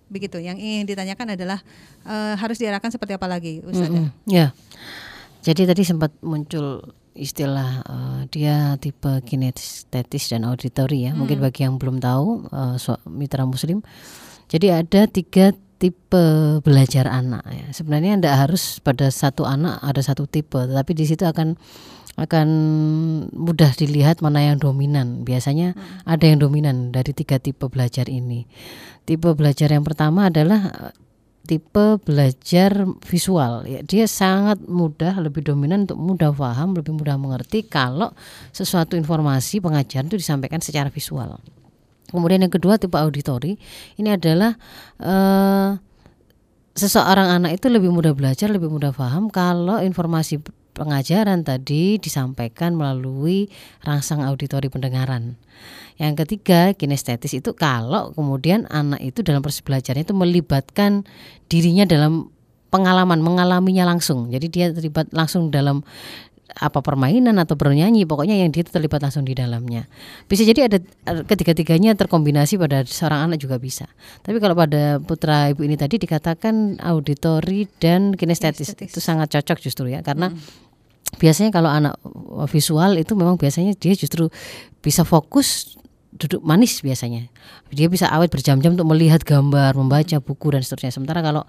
[0.08, 0.40] begitu.
[0.40, 1.60] Yang ingin ditanyakan adalah
[2.04, 3.92] uh, harus diarahkan seperti apa lagi, Ustaz?
[3.92, 4.08] Mm -hmm.
[4.28, 4.56] Ya.
[5.46, 6.84] Jadi tadi sempat muncul
[7.18, 11.12] istilah uh, dia tipe kinestetis dan auditory ya.
[11.12, 11.26] Hmm.
[11.26, 12.78] Mungkin bagi yang belum tahu uh,
[13.10, 13.82] mitra muslim.
[14.48, 16.26] Jadi ada tiga tipe
[16.62, 17.68] belajar anak ya.
[17.74, 21.58] Sebenarnya tidak harus pada satu anak ada satu tipe, tetapi di situ akan
[22.18, 22.48] akan
[23.30, 25.22] mudah dilihat mana yang dominan.
[25.22, 26.10] Biasanya hmm.
[26.10, 28.50] ada yang dominan dari tiga tipe belajar ini.
[29.06, 30.92] Tipe belajar yang pertama adalah
[31.48, 37.64] tipe belajar visual ya dia sangat mudah lebih dominan untuk mudah paham lebih mudah mengerti
[37.64, 38.12] kalau
[38.52, 41.40] sesuatu informasi pengajaran itu disampaikan secara visual
[42.12, 43.56] kemudian yang kedua tipe auditori
[43.96, 44.60] ini adalah
[45.00, 45.80] uh,
[46.76, 50.44] seseorang anak itu lebih mudah belajar lebih mudah paham kalau informasi
[50.78, 53.50] pengajaran tadi disampaikan melalui
[53.82, 55.34] rangsang auditori pendengaran.
[55.98, 61.10] Yang ketiga, kinestetis itu kalau kemudian anak itu dalam proses belajarnya itu melibatkan
[61.50, 62.30] dirinya dalam
[62.70, 64.30] pengalaman, mengalaminya langsung.
[64.30, 65.82] Jadi dia terlibat langsung dalam
[66.58, 69.86] apa permainan atau bernyanyi pokoknya yang dia terlibat langsung di dalamnya
[70.32, 70.80] bisa jadi ada
[71.28, 73.86] ketiga-tiganya terkombinasi pada seorang anak juga bisa
[74.24, 78.96] tapi kalau pada putra ibu ini tadi dikatakan auditori dan kinestetis, kinestetis.
[78.96, 80.67] itu sangat cocok justru ya karena hmm
[81.16, 81.96] biasanya kalau anak
[82.52, 84.28] visual itu memang biasanya dia justru
[84.84, 85.80] bisa fokus
[86.18, 87.30] duduk manis biasanya
[87.70, 91.44] dia bisa awet berjam-jam untuk melihat gambar membaca buku dan seterusnya sementara kalau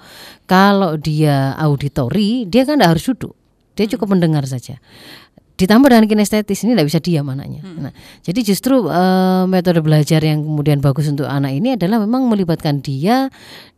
[0.45, 3.35] kalau dia auditori dia kan tidak harus duduk
[3.75, 4.77] dia cukup mendengar saja
[5.59, 7.67] ditambah dengan kinestetis ini tidak bisa diam anaknya.
[7.67, 7.91] Hmm.
[7.91, 7.93] Nah,
[8.23, 13.27] jadi justru uh, metode belajar yang kemudian bagus untuk anak ini adalah memang melibatkan dia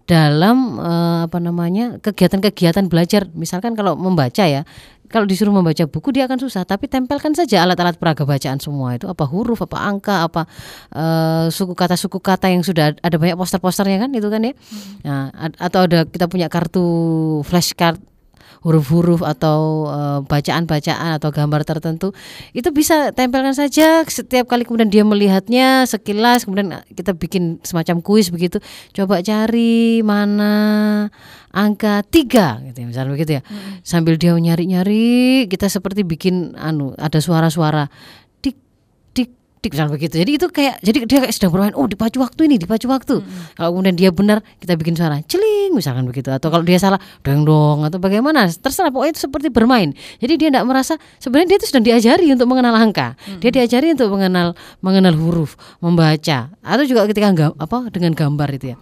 [0.05, 3.33] dalam uh, apa namanya kegiatan-kegiatan belajar.
[3.33, 4.69] Misalkan kalau membaca ya,
[5.11, 6.63] kalau disuruh membaca buku dia akan susah.
[6.63, 9.11] Tapi tempelkan saja alat-alat peraga bacaan semua itu.
[9.11, 10.47] Apa huruf apa angka apa
[10.95, 14.53] uh, suku kata suku kata yang sudah ada banyak poster-posternya kan itu kan ya.
[14.55, 14.95] Hmm.
[15.05, 15.25] nah,
[15.59, 16.87] atau ada kita punya kartu
[17.45, 18.10] flashcard
[18.61, 22.13] huruf-huruf atau eh, bacaan-bacaan uh, atau gambar tertentu
[22.53, 24.05] itu bisa tempelkan saja.
[24.05, 28.61] Setiap kali kemudian dia melihatnya sekilas kemudian kita bikin semacam kuis begitu.
[28.93, 30.53] Coba cari mana
[31.51, 33.43] angka tiga gitu ya, misalnya begitu ya.
[33.43, 33.83] Hmm.
[33.83, 37.91] sambil dia nyari-nyari kita seperti bikin anu ada suara-suara
[39.61, 40.15] dik begitu.
[40.21, 41.77] Jadi itu kayak jadi dia kayak sedang bermain.
[41.77, 43.21] Oh dipacu waktu ini, dipacu waktu.
[43.21, 43.53] Hmm.
[43.57, 47.47] Kalau kemudian dia benar, kita bikin suara celing misalkan begitu atau kalau dia salah dong
[47.47, 51.67] dong atau bagaimana terserah pokoknya itu seperti bermain jadi dia tidak merasa sebenarnya dia itu
[51.71, 53.41] sudah diajari untuk mengenal angka hmm.
[53.41, 58.77] dia diajari untuk mengenal mengenal huruf membaca atau juga ketika apa dengan gambar itu ya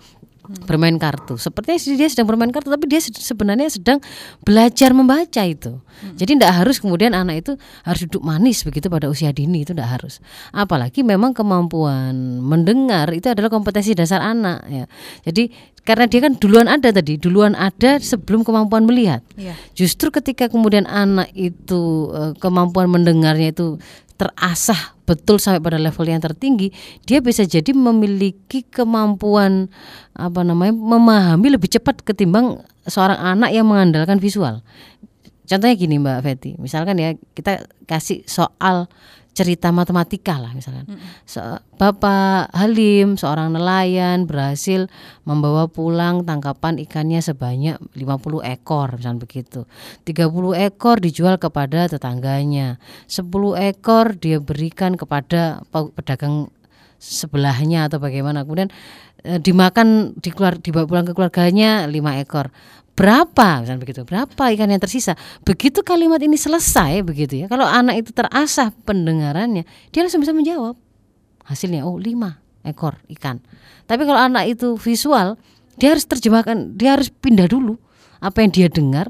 [0.65, 1.37] bermain kartu.
[1.37, 3.99] Sepertinya dia sedang bermain kartu, tapi dia sebenarnya sedang
[4.43, 5.77] belajar membaca itu.
[5.79, 6.15] Hmm.
[6.17, 7.53] Jadi tidak harus kemudian anak itu
[7.85, 10.25] harus duduk manis begitu pada usia dini itu tidak harus.
[10.55, 14.85] Apalagi memang kemampuan mendengar itu adalah kompetensi dasar anak ya.
[15.27, 19.25] Jadi karena dia kan duluan ada tadi, duluan ada sebelum kemampuan melihat.
[19.41, 19.57] Ya.
[19.73, 23.81] Justru ketika kemudian anak itu eh, kemampuan mendengarnya itu
[24.19, 26.75] terasah betul sampai pada level yang tertinggi,
[27.09, 29.73] dia bisa jadi memiliki kemampuan
[30.13, 34.61] apa namanya memahami lebih cepat ketimbang seorang anak yang mengandalkan visual.
[35.49, 38.85] Contohnya gini Mbak Feti, misalkan ya kita kasih soal
[39.39, 40.99] cerita matematika lah misalkan.
[41.23, 41.39] Se
[41.79, 44.91] Bapak Halim seorang nelayan berhasil
[45.23, 49.61] membawa pulang tangkapan ikannya sebanyak 50 ekor misalkan begitu.
[50.03, 52.83] 30 ekor dijual kepada tetangganya.
[53.07, 53.31] 10
[53.71, 56.51] ekor dia berikan kepada pedagang
[56.99, 58.43] sebelahnya atau bagaimana.
[58.43, 58.75] Kemudian
[59.23, 62.51] e, dimakan dikeluar dibawa pulang ke keluarganya 5 ekor.
[62.99, 63.63] Berapa?
[63.63, 64.03] Misalnya begitu.
[64.03, 65.15] Berapa ikan yang tersisa?
[65.47, 67.47] Begitu kalimat ini selesai begitu ya.
[67.47, 69.63] Kalau anak itu terasah pendengarannya
[69.95, 70.75] dia langsung bisa menjawab.
[71.47, 73.39] Hasilnya oh lima ekor ikan.
[73.87, 75.39] Tapi kalau anak itu visual
[75.79, 77.79] dia harus terjemahkan dia harus pindah dulu
[78.19, 79.07] apa yang dia dengar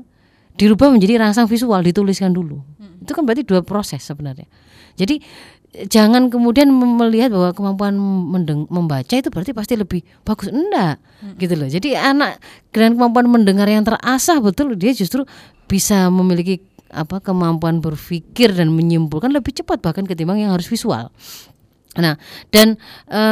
[0.61, 2.61] dirubah menjadi rangsang visual dituliskan dulu.
[2.77, 3.01] Hmm.
[3.01, 4.45] itu kan berarti dua proses sebenarnya.
[4.99, 5.23] Jadi
[5.87, 10.49] jangan kemudian melihat bahwa kemampuan mendeng membaca itu berarti pasti lebih bagus.
[10.49, 11.37] Enggak hmm.
[11.37, 11.69] gitu loh.
[11.69, 12.41] Jadi anak
[12.73, 15.29] dengan kemampuan mendengar yang terasah betul dia justru
[15.69, 21.13] bisa memiliki apa kemampuan berpikir dan menyimpulkan lebih cepat bahkan ketimbang yang harus visual.
[22.01, 22.17] Nah
[22.49, 23.23] dan e,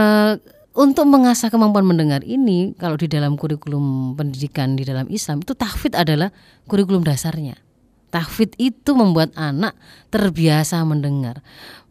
[0.77, 5.97] untuk mengasah kemampuan mendengar ini kalau di dalam kurikulum pendidikan di dalam Islam itu tahfidz
[5.97, 6.29] adalah
[6.69, 7.66] kurikulum dasarnya
[8.11, 9.75] tahfidz itu membuat anak
[10.11, 11.43] terbiasa mendengar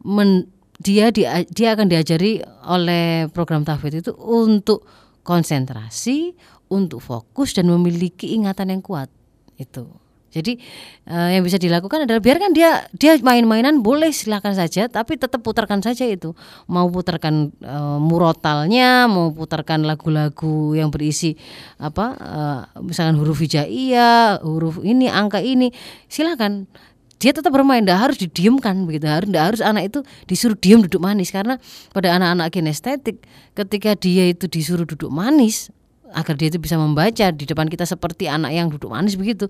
[0.06, 0.50] men,
[0.80, 4.86] dia dia dia akan diajari oleh program tahfidz itu untuk
[5.26, 6.38] konsentrasi,
[6.70, 9.10] untuk fokus dan memiliki ingatan yang kuat
[9.58, 9.90] itu.
[10.36, 10.60] Jadi
[11.08, 15.80] uh, yang bisa dilakukan adalah biarkan dia dia main-mainan boleh silakan saja, tapi tetap putarkan
[15.80, 16.36] saja itu.
[16.68, 21.40] Mau putarkan uh, murotalnya, mau putarkan lagu-lagu yang berisi
[21.80, 25.72] apa, uh, misalkan huruf hijaiyah, huruf ini, angka ini,
[26.12, 26.68] silakan
[27.16, 31.00] dia tetap bermain tidak harus didiamkan begitu harus tidak harus anak itu disuruh diam duduk
[31.00, 31.56] manis karena
[31.96, 33.24] pada anak-anak kinestetik
[33.56, 35.72] ketika dia itu disuruh duduk manis
[36.12, 39.50] agar dia itu bisa membaca di depan kita seperti anak yang duduk manis begitu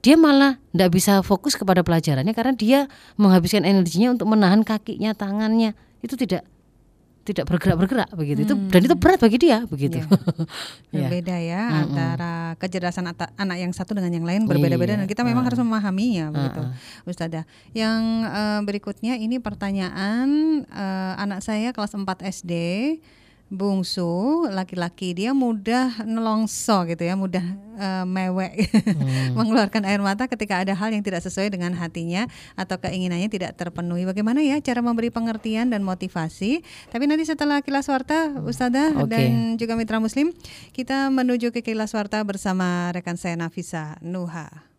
[0.00, 2.80] dia malah tidak bisa fokus kepada pelajarannya karena dia
[3.20, 6.48] menghabiskan energinya untuk menahan kakinya tangannya itu tidak
[7.20, 8.42] tidak bergerak-bergerak begitu.
[8.42, 8.48] Hmm.
[8.48, 10.00] Itu dan itu berat bagi dia begitu.
[10.00, 10.08] Yeah.
[11.06, 11.80] Berbeda ya hmm.
[11.84, 15.00] antara kecerdasan anak yang satu dengan yang lain berbeda-beda iya.
[15.04, 15.46] dan kita memang uh.
[15.52, 16.60] harus memahaminya begitu.
[16.64, 16.72] Uh.
[17.06, 17.44] Ustazah.
[17.76, 20.28] Yang uh, berikutnya ini pertanyaan
[20.72, 22.08] uh, anak saya kelas 4
[22.40, 22.52] SD
[23.50, 27.42] bungsu laki-laki dia mudah nelongso gitu ya mudah
[27.74, 29.34] uh, mewek hmm.
[29.38, 34.06] mengeluarkan air mata ketika ada hal yang tidak sesuai dengan hatinya atau keinginannya tidak terpenuhi
[34.06, 36.62] bagaimana ya cara memberi pengertian dan motivasi
[36.94, 39.10] tapi nanti setelah kilas warta Ustazah okay.
[39.10, 40.30] dan juga mitra muslim
[40.70, 44.69] kita menuju ke kilas warta bersama rekan saya Nafisa Nuha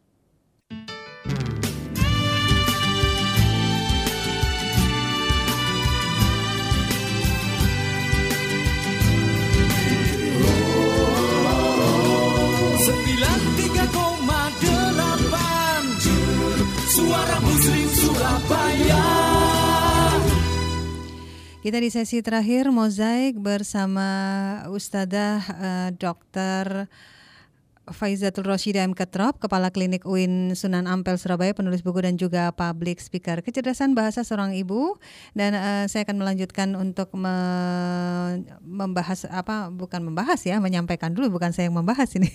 [18.21, 19.05] Surabaya.
[21.65, 24.09] Kita di sesi terakhir mozaik bersama
[24.69, 26.85] Ustadzah uh, Dr.
[27.91, 28.95] Faizatul Roshida M.
[28.95, 33.43] Ketrop, Kepala Klinik UIN Sunan Ampel Surabaya, penulis buku dan juga public speaker.
[33.43, 34.95] Kecerdasan bahasa seorang ibu
[35.35, 37.35] dan uh, saya akan melanjutkan untuk me
[38.63, 42.31] membahas apa bukan membahas ya, menyampaikan dulu bukan saya yang membahas ini.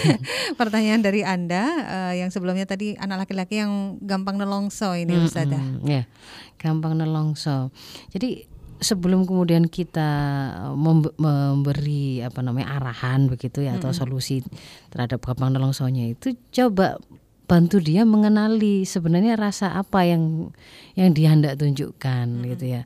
[0.60, 5.62] Pertanyaan dari Anda uh, yang sebelumnya tadi anak laki-laki yang gampang nelongso ini hmm, Ustazah.
[5.62, 6.02] Hmm, ya.
[6.60, 7.72] Gampang nelongso.
[8.12, 8.49] Jadi
[8.80, 10.10] sebelum kemudian kita
[10.72, 10.74] eh,
[11.20, 14.40] memberi apa namanya arahan begitu ya atau solusi
[14.88, 16.96] terhadap gampang nelongsonya itu coba
[17.44, 20.54] bantu dia mengenali sebenarnya rasa apa yang
[20.94, 22.46] yang dia hendak tunjukkan hmm.
[22.56, 22.82] gitu ya.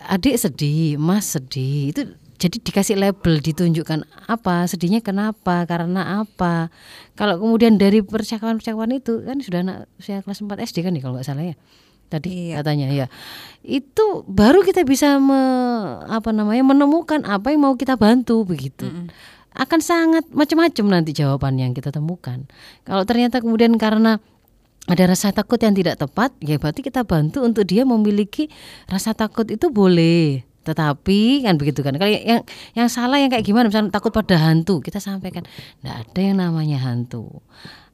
[0.00, 2.02] Adik sedih mas sedih itu
[2.40, 6.72] jadi dikasih label ditunjukkan apa sedihnya kenapa karena apa.
[7.14, 11.20] Kalau kemudian dari percakapan-percakapan itu kan sudah anak usia kelas 4 SD kan nih kalau
[11.20, 11.56] nggak salah ya
[12.10, 12.60] tadi iya.
[12.60, 13.06] katanya ya
[13.62, 15.40] itu baru kita bisa me,
[16.10, 19.08] apa namanya menemukan apa yang mau kita bantu begitu mm -mm.
[19.54, 22.46] akan sangat macam-macam nanti jawaban yang kita temukan.
[22.86, 24.22] Kalau ternyata kemudian karena
[24.88, 28.48] ada rasa takut yang tidak tepat, ya berarti kita bantu untuk dia memiliki
[28.88, 30.46] rasa takut itu boleh.
[30.64, 31.96] Tetapi kan begitu kan.
[31.96, 32.42] Kalau yang
[32.78, 35.44] yang salah yang kayak gimana misalnya takut pada hantu, kita sampaikan
[35.80, 37.42] tidak ada yang namanya hantu.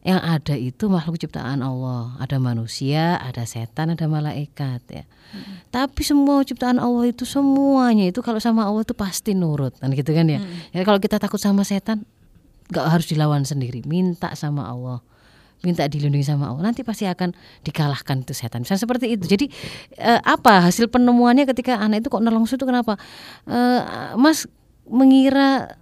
[0.06, 2.14] Yang ada itu makhluk ciptaan Allah.
[2.22, 5.02] Ada manusia, ada setan, ada malaikat ya.
[5.34, 5.66] Hmm.
[5.74, 10.14] Tapi semua ciptaan Allah itu semuanya itu kalau sama Allah itu pasti nurut kan gitu
[10.14, 10.38] kan ya.
[10.38, 10.70] Hmm.
[10.70, 12.06] Ya kalau kita takut sama setan
[12.70, 15.02] nggak harus dilawan sendiri, minta sama Allah
[15.64, 17.32] minta dilindungi sama Allah nanti pasti akan
[17.64, 19.46] dikalahkan itu setan misalnya seperti itu jadi
[19.96, 23.00] eh, apa hasil penemuannya ketika anak itu kok nelongso itu kenapa
[23.48, 23.80] eh,
[24.20, 24.44] Mas
[24.86, 25.80] mengira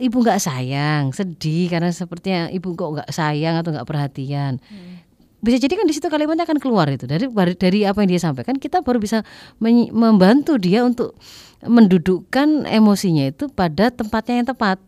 [0.00, 4.60] ibu nggak sayang sedih karena sepertinya ibu kok nggak sayang atau nggak perhatian.
[4.62, 5.00] Hmm.
[5.42, 7.10] bisa jadi kan di situ kalimatnya akan keluar itu.
[7.10, 7.26] Dari
[7.58, 9.26] dari apa yang dia sampaikan kita baru bisa
[9.90, 11.18] membantu dia untuk
[11.66, 14.78] mendudukkan emosinya itu pada tempatnya yang tepat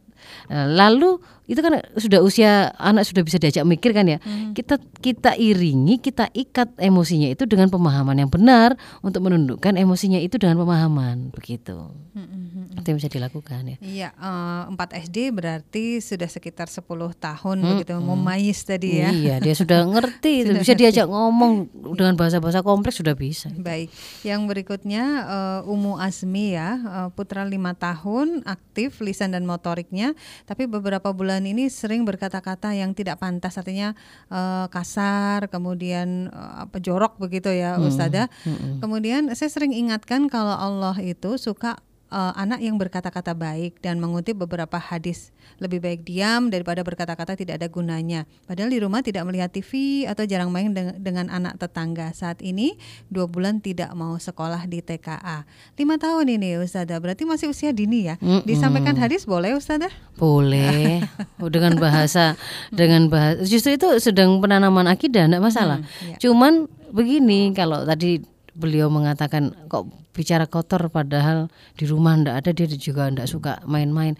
[0.50, 4.56] lalu itu kan sudah usia anak sudah bisa diajak mikir kan ya hmm.
[4.56, 8.72] kita kita iringi kita ikat emosinya itu dengan pemahaman yang benar
[9.04, 12.24] untuk menundukkan emosinya itu dengan pemahaman begitu hmm.
[12.24, 12.78] hmm, hmm.
[12.80, 16.80] itu yang bisa dilakukan ya iya uh, eh, 4 SD berarti sudah sekitar 10
[17.20, 17.68] tahun hmm.
[17.76, 20.80] begitu memayis tadi ya iya dia sudah ngerti sudah bisa ngerti.
[20.80, 23.92] diajak ngomong dengan bahasa-bahasa kompleks sudah bisa baik
[24.24, 30.13] yang berikutnya uh, Umu Azmi ya uh, putra lima tahun aktif lisan dan motoriknya
[30.48, 33.96] tapi beberapa bulan bulan ini sering berkata-kata yang tidak pantas artinya
[34.28, 37.88] uh, kasar kemudian uh, apa jorok begitu ya hmm.
[37.88, 38.28] Ustazah.
[38.46, 38.78] Hmm.
[38.78, 41.80] Kemudian saya sering ingatkan kalau Allah itu suka
[42.14, 47.58] uh, anak yang berkata-kata baik dan mengutip beberapa hadis lebih baik diam daripada berkata-kata tidak
[47.58, 48.30] ada gunanya.
[48.46, 52.14] Padahal di rumah tidak melihat TV atau jarang main de dengan anak tetangga.
[52.14, 52.78] Saat ini
[53.10, 55.42] dua bulan tidak mau sekolah di TKA.
[55.74, 58.14] Lima tahun ini Ustazah, berarti masih usia dini ya.
[58.22, 58.42] Mm -mm.
[58.46, 59.90] Disampaikan hadis boleh Ustazah?
[60.14, 61.02] Boleh.
[61.42, 62.38] Oh, dengan bahasa
[62.70, 65.78] dengan bahasa justru itu sedang penanaman akidah tidak masalah.
[65.82, 66.16] Hmm, ya.
[66.22, 68.22] Cuman begini kalau tadi
[68.54, 74.14] beliau mengatakan kok bicara kotor padahal di rumah ndak ada dia juga ndak suka main-main.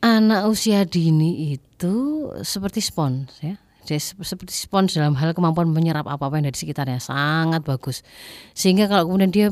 [0.00, 3.60] Anak usia dini itu seperti spons ya.
[3.84, 8.00] Dia seperti spons dalam hal kemampuan menyerap apa-apa yang dari sekitarnya sangat bagus.
[8.56, 9.48] Sehingga kalau kemudian dia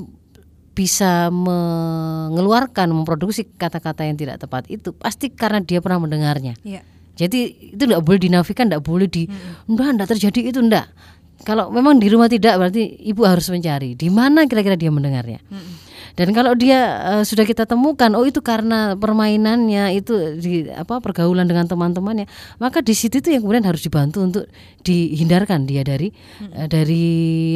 [0.72, 6.56] bisa mengeluarkan memproduksi kata-kata yang tidak tepat itu pasti karena dia pernah mendengarnya.
[6.64, 6.80] Ya.
[7.12, 9.68] Jadi itu tidak boleh dinafikan, tidak boleh di, hmm.
[9.68, 10.88] enggak, enggak terjadi itu, enggak
[11.42, 15.42] kalau memang di rumah tidak berarti ibu harus mencari di mana kira-kira dia mendengarnya.
[15.50, 15.91] Hmm.
[16.12, 21.48] Dan kalau dia uh, sudah kita temukan, oh itu karena permainannya itu di apa pergaulan
[21.48, 22.28] dengan teman-temannya,
[22.60, 24.44] maka di situ itu yang kemudian harus dibantu untuk
[24.84, 26.52] dihindarkan dia dari hmm.
[26.52, 27.04] uh, dari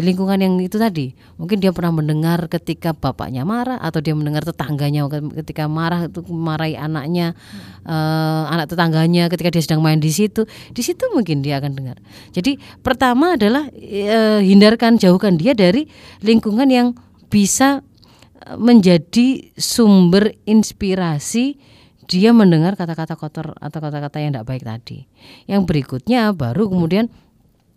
[0.01, 1.13] lingkungan yang itu tadi.
[1.37, 5.05] Mungkin dia pernah mendengar ketika bapaknya marah atau dia mendengar tetangganya
[5.45, 7.85] ketika marah itu marahi anaknya, hmm.
[7.85, 12.01] uh, anak tetangganya ketika dia sedang main di situ, di situ mungkin dia akan dengar.
[12.33, 15.85] Jadi pertama adalah uh, hindarkan jauhkan dia dari
[16.25, 16.89] lingkungan yang
[17.29, 17.85] bisa
[18.59, 21.59] menjadi sumber inspirasi
[22.07, 25.11] dia mendengar kata-kata kotor atau kata-kata yang tidak baik tadi.
[25.51, 27.11] Yang berikutnya baru kemudian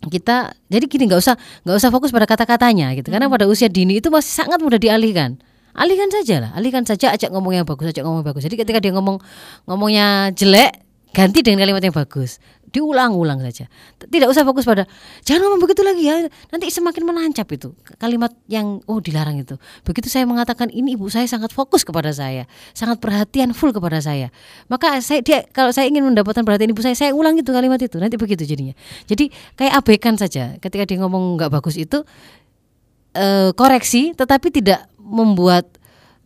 [0.08, 1.36] kita jadi gini nggak usah
[1.68, 3.36] nggak usah fokus pada kata-katanya gitu karena hmm.
[3.36, 5.36] pada usia dini itu masih sangat mudah dialihkan
[5.76, 8.80] alihkan saja lah alihkan saja ajak ngomong yang bagus ajak ngomong yang bagus jadi ketika
[8.80, 9.20] dia ngomong
[9.68, 12.40] ngomongnya jelek ganti dengan kalimat yang bagus
[12.70, 13.66] diulang-ulang saja.
[13.98, 14.86] Tidak usah fokus pada
[15.26, 16.26] jangan ngomong begitu lagi ya.
[16.54, 19.58] Nanti semakin menancap itu kalimat yang oh dilarang itu.
[19.84, 22.46] Begitu saya mengatakan ini ibu saya sangat fokus kepada saya,
[22.78, 24.30] sangat perhatian full kepada saya.
[24.70, 27.98] Maka saya dia kalau saya ingin mendapatkan perhatian ibu saya, saya ulang itu kalimat itu.
[27.98, 28.78] Nanti begitu jadinya.
[29.10, 32.06] Jadi kayak abaikan saja ketika dia ngomong nggak bagus itu
[33.18, 35.66] eh, koreksi tetapi tidak membuat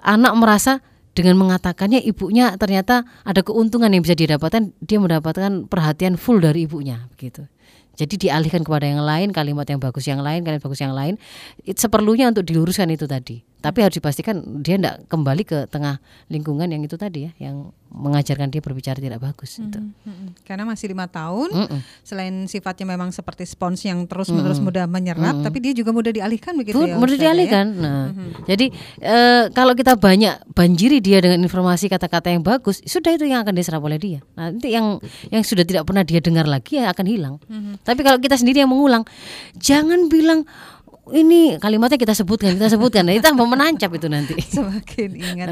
[0.03, 0.83] anak merasa
[1.13, 7.05] dengan mengatakannya ibunya ternyata ada keuntungan yang bisa didapatkan dia mendapatkan perhatian full dari ibunya
[7.13, 7.45] begitu.
[7.93, 11.21] Jadi dialihkan kepada yang lain kalimat yang bagus yang lain kalimat bagus yang lain.
[11.61, 16.83] Seperlunya untuk diluruskan itu tadi tapi harus dipastikan dia tidak kembali ke tengah lingkungan yang
[16.83, 21.07] itu tadi ya yang mengajarkan dia berbicara tidak bagus hmm, itu hmm, karena masih lima
[21.07, 25.63] tahun hmm, selain sifatnya memang seperti spons yang terus menerus hmm, mudah menyerap hmm, tapi
[25.63, 27.21] dia juga mudah dialihkan begitu ya mudah ya?
[27.31, 27.79] dialihkan ya?
[27.79, 28.31] nah hmm.
[28.49, 28.65] jadi
[28.99, 29.17] e,
[29.55, 33.79] kalau kita banyak banjiri dia dengan informasi kata-kata yang bagus sudah itu yang akan diserap
[33.79, 34.99] oleh dia nah nanti yang
[35.31, 37.79] yang sudah tidak pernah dia dengar lagi ya akan hilang hmm.
[37.87, 39.07] tapi kalau kita sendiri yang mengulang
[39.55, 40.43] jangan bilang
[41.11, 43.03] ini kalimatnya kita sebutkan, kita sebutkan.
[43.03, 44.39] Nah, itu mau menancap itu nanti.
[44.55, 45.47] Semakin ingat.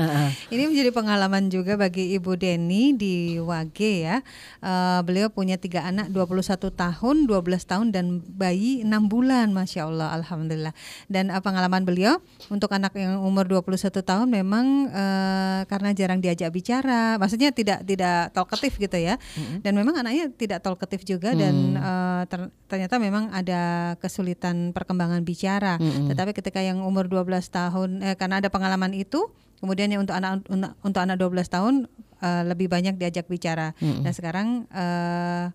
[0.48, 4.24] ini menjadi pengalaman juga bagi Ibu Deni di Wage ya.
[4.64, 10.16] Uh, beliau punya tiga anak, 21 tahun, 12 tahun dan bayi 6 bulan, masya Allah,
[10.24, 10.72] alhamdulillah.
[11.12, 16.48] Dan uh, pengalaman beliau untuk anak yang umur 21 tahun memang uh, karena jarang diajak
[16.48, 19.20] bicara, maksudnya tidak tidak talkatif gitu ya.
[19.20, 19.68] Mm-hmm.
[19.68, 21.40] Dan memang anaknya tidak talkatif juga mm.
[21.44, 22.40] dan uh, ter,
[22.72, 25.41] ternyata memang ada kesulitan perkembangan bicara.
[25.82, 26.14] Mm-hmm.
[26.14, 30.46] Tetapi ketika yang umur 12 tahun eh, karena ada pengalaman itu, kemudian yang untuk anak
[30.82, 31.74] untuk anak 12 tahun
[32.22, 33.74] uh, lebih banyak diajak bicara.
[33.82, 34.04] Mm-hmm.
[34.06, 35.50] Dan sekarang uh,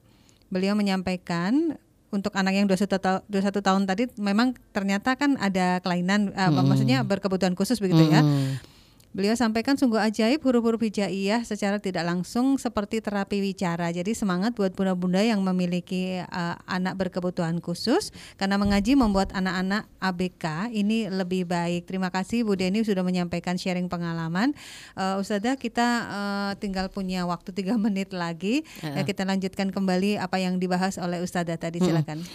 [0.50, 1.78] beliau menyampaikan
[2.14, 6.64] untuk anak yang 21 tahun, 21 tahun tadi memang ternyata kan ada kelainan uh, hmm.
[6.64, 8.22] maksudnya berkebutuhan khusus begitu ya.
[8.22, 8.30] hmm.
[8.30, 8.74] ya.
[9.16, 13.88] Beliau sampaikan sungguh ajaib huruf-huruf hijaiyah secara tidak langsung seperti terapi wicara.
[13.88, 20.68] Jadi semangat buat bunda-bunda yang memiliki uh, anak berkebutuhan khusus karena mengaji membuat anak-anak ABK
[20.68, 21.88] ini lebih baik.
[21.88, 24.52] Terima kasih Bu Deni sudah menyampaikan sharing pengalaman.
[24.92, 28.68] Uh, Ustazah kita uh, tinggal punya waktu tiga menit lagi.
[28.84, 29.00] Uh.
[29.00, 32.20] Ya kita lanjutkan kembali apa yang dibahas oleh Ustazah tadi silakan.
[32.20, 32.28] Hmm.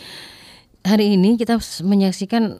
[0.81, 2.57] Hari ini kita menyaksikan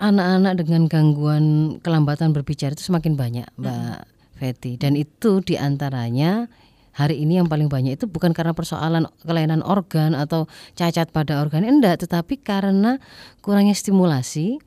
[0.00, 4.08] anak-anak dengan gangguan kelambatan berbicara itu semakin banyak, Mbak hmm.
[4.40, 4.72] Feti.
[4.80, 6.48] Dan itu di antaranya
[6.96, 11.62] hari ini yang paling banyak itu bukan karena persoalan kelainan organ atau cacat pada organ,
[11.62, 12.96] enggak, tetapi karena
[13.44, 14.58] kurangnya stimulasi,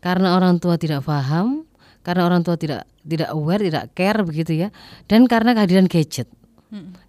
[0.00, 1.68] karena orang tua tidak paham,
[2.02, 4.68] karena orang tua tidak tidak aware, tidak care begitu ya,
[5.06, 6.26] dan karena kehadiran gadget.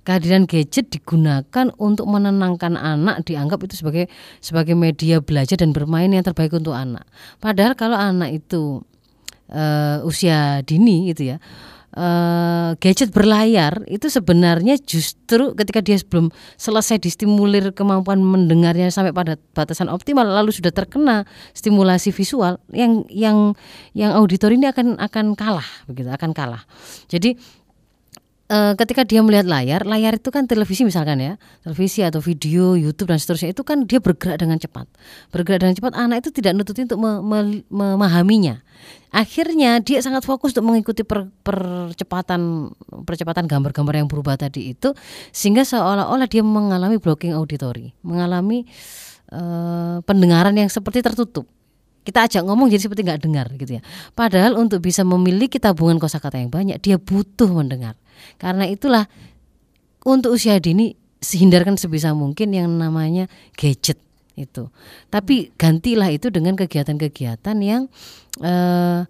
[0.03, 4.11] Kehadiran gadget digunakan untuk menenangkan anak dianggap itu sebagai
[4.43, 7.07] sebagai media belajar dan bermain yang terbaik untuk anak.
[7.39, 8.84] Padahal kalau anak itu
[9.47, 11.38] uh, usia dini gitu ya,
[11.95, 19.38] uh, gadget berlayar itu sebenarnya justru ketika dia belum selesai distimulir kemampuan mendengarnya sampai pada
[19.53, 23.53] batasan optimal lalu sudah terkena stimulasi visual yang yang
[23.95, 26.68] yang auditori ini akan akan kalah begitu akan kalah.
[27.07, 27.38] Jadi
[28.53, 31.33] uh, ketika dia melihat layar, layar itu kan televisi misalkan ya,
[31.65, 34.85] televisi atau video, YouTube dan seterusnya itu kan dia bergerak dengan cepat.
[35.33, 37.39] Bergerak dengan cepat, anak itu tidak nututi untuk me, me,
[37.73, 38.61] memahaminya.
[39.09, 42.73] Akhirnya dia sangat fokus untuk mengikuti per, percepatan
[43.05, 44.93] percepatan gambar-gambar yang berubah tadi itu,
[45.33, 48.69] sehingga seolah-olah dia mengalami blocking auditory, mengalami
[49.33, 51.49] uh, pendengaran yang seperti tertutup
[52.03, 53.81] kita ajak ngomong jadi seperti nggak dengar gitu ya.
[54.11, 57.95] Padahal untuk bisa memiliki tabungan kosakata yang banyak, dia butuh mendengar.
[58.38, 59.05] Karena itulah
[60.03, 60.93] untuk usia dini
[61.24, 63.97] hindarkan sebisa mungkin yang namanya gadget
[64.36, 64.68] itu.
[65.07, 67.88] Tapi gantilah itu dengan kegiatan-kegiatan yang
[68.41, 69.07] eh,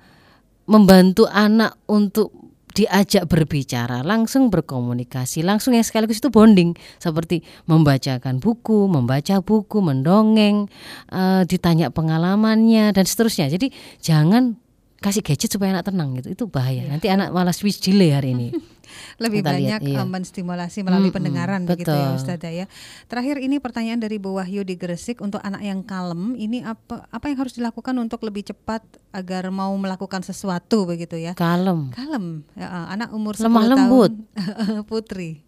[0.67, 2.43] membantu anak untuk
[2.73, 10.65] diajak berbicara, langsung berkomunikasi, langsung yang sekaligus itu bonding seperti membacakan buku, membaca buku, mendongeng,
[11.13, 13.53] uh, ditanya pengalamannya dan seterusnya.
[13.53, 13.69] Jadi
[14.01, 14.57] jangan
[15.05, 16.33] kasih gadget supaya anak tenang gitu.
[16.33, 16.89] Itu bahaya.
[16.89, 16.89] Ya.
[16.89, 18.47] Nanti anak malah switch delay hari ini.
[19.21, 20.01] lebih Kita banyak lihat, iya.
[20.01, 21.71] Eh, menstimulasi melalui hmm, pendengaran betul.
[21.75, 22.65] begitu ya Ustazah ya.
[23.07, 27.25] Terakhir ini pertanyaan dari Bu Wahyu di Gresik untuk anak yang kalem ini apa apa
[27.29, 28.83] yang harus dilakukan untuk lebih cepat
[29.13, 31.37] agar mau melakukan sesuatu begitu ya.
[31.37, 31.93] Kalem.
[31.93, 32.47] Kalem.
[32.57, 34.11] Ya, eh, anak umur lemah lembut.
[34.89, 35.43] Putri.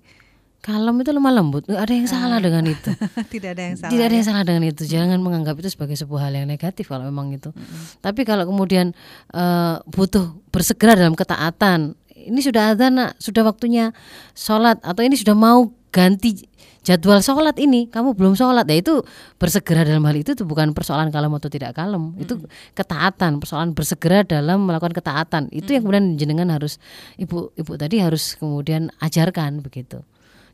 [0.65, 1.69] Kalem itu lemah lembut.
[1.69, 2.41] Ada yang salah ah.
[2.41, 2.89] dengan itu.
[3.37, 3.91] Tidak ada yang salah.
[3.93, 4.29] Tidak ada yang ya.
[4.33, 4.83] salah dengan itu.
[4.89, 7.53] Jangan menganggap itu sebagai sebuah hal yang negatif kalau memang itu.
[7.53, 7.81] Mm -hmm.
[8.01, 8.89] Tapi kalau kemudian
[9.29, 11.93] uh, butuh bersegera dalam ketaatan,
[12.26, 13.93] ini sudah ada nak, sudah waktunya
[14.34, 14.82] sholat.
[14.82, 16.49] Atau ini sudah mau ganti
[16.86, 17.88] jadwal sholat ini.
[17.89, 18.65] Kamu belum sholat.
[18.69, 19.05] Ya itu
[19.38, 22.13] bersegera dalam hal itu itu bukan persoalan kalem atau tidak kalem.
[22.13, 22.21] Hmm.
[22.21, 22.34] itu
[22.73, 25.49] ketaatan persoalan bersegera dalam melakukan ketaatan.
[25.49, 25.76] Itu hmm.
[25.78, 26.82] yang kemudian jenengan harus
[27.15, 30.01] ibu ibu tadi harus kemudian ajarkan begitu.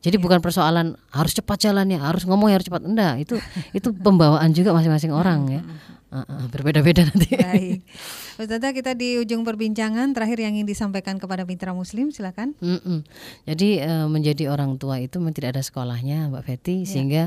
[0.02, 0.24] Jadi yeah.
[0.24, 2.84] bukan persoalan harus cepat jalannya harus ngomong harus cepat.
[2.84, 3.36] Enggak itu
[3.78, 5.64] itu pembawaan juga masing-masing orang ya
[6.12, 7.40] Uh, uh, berbeda-beda nanti.
[7.40, 7.88] Baik,
[8.36, 12.52] Ustazah kita di ujung perbincangan terakhir yang ingin disampaikan kepada mitra Muslim, silakan.
[12.60, 13.00] Mm -mm.
[13.48, 16.90] Jadi uh, menjadi orang tua itu memang tidak ada sekolahnya, Mbak Feti, yeah.
[16.92, 17.24] sehingga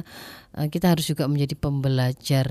[0.61, 2.45] uh, kita harus juga menjadi pembelajar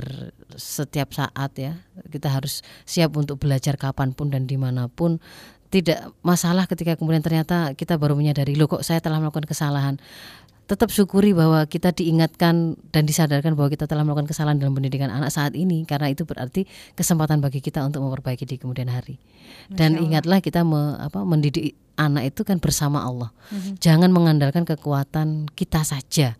[0.57, 1.77] setiap saat ya.
[2.09, 5.21] Kita harus siap untuk belajar kapan pun dan di mana pun.
[5.69, 9.97] Tidak masalah ketika kemudian ternyata kita baru menyadari, loh kok saya telah melakukan kesalahan
[10.63, 15.29] tetap syukuri bahwa kita diingatkan dan disadarkan bahwa kita telah melakukan kesalahan dalam pendidikan anak
[15.29, 16.63] saat ini karena itu berarti
[16.95, 19.19] kesempatan bagi kita untuk memperbaiki di kemudian hari.
[19.67, 23.29] Dan ingatlah kita me, apa, mendidik anak itu kan bersama Allah.
[23.51, 23.73] Mm-hmm.
[23.79, 26.39] Jangan mengandalkan kekuatan kita saja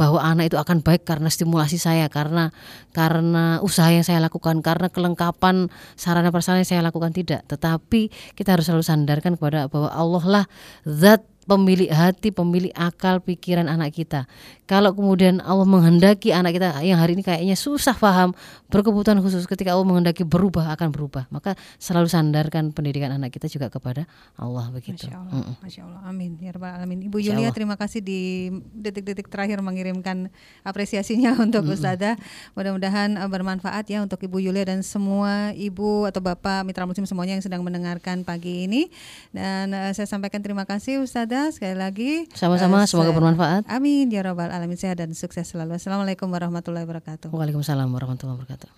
[0.00, 2.56] bahwa anak itu akan baik karena stimulasi saya karena
[2.96, 8.56] karena usaha yang saya lakukan karena kelengkapan sarana prasarana yang saya lakukan tidak tetapi kita
[8.56, 10.44] harus selalu sandarkan kepada bahwa Allah lah
[10.88, 11.20] zat
[11.50, 14.30] pemilik hati, pemilik akal, pikiran anak kita.
[14.70, 18.30] Kalau kemudian Allah menghendaki anak kita yang hari ini kayaknya susah paham,
[18.70, 21.26] berkebutuhan khusus ketika Allah menghendaki berubah akan berubah.
[21.34, 24.06] Maka selalu sandarkan pendidikan anak kita juga kepada
[24.38, 25.10] Allah begitu.
[25.10, 26.00] Masya Allah, mm Masya Allah.
[26.06, 26.38] Amin.
[26.38, 27.10] Ya Rabbal Alamin.
[27.10, 30.30] Ibu Yulia terima kasih di detik-detik terakhir mengirimkan
[30.62, 31.82] apresiasinya untuk mm -hmm.
[31.82, 32.14] Ustazah.
[32.54, 37.34] Mudah-mudahan uh, bermanfaat ya untuk Ibu Yulia dan semua ibu atau bapak mitra muslim semuanya
[37.34, 38.86] yang sedang mendengarkan pagi ini.
[39.34, 42.28] Dan uh, saya sampaikan terima kasih Ustazah sekali lagi.
[42.36, 43.64] Sama-sama uh, semoga bermanfaat.
[43.72, 45.80] Amin ya rabbal alamin sehat dan sukses selalu.
[45.80, 47.32] Assalamualaikum warahmatullahi wabarakatuh.
[47.32, 48.68] Waalaikumsalam warahmatullahi wabarakatuh.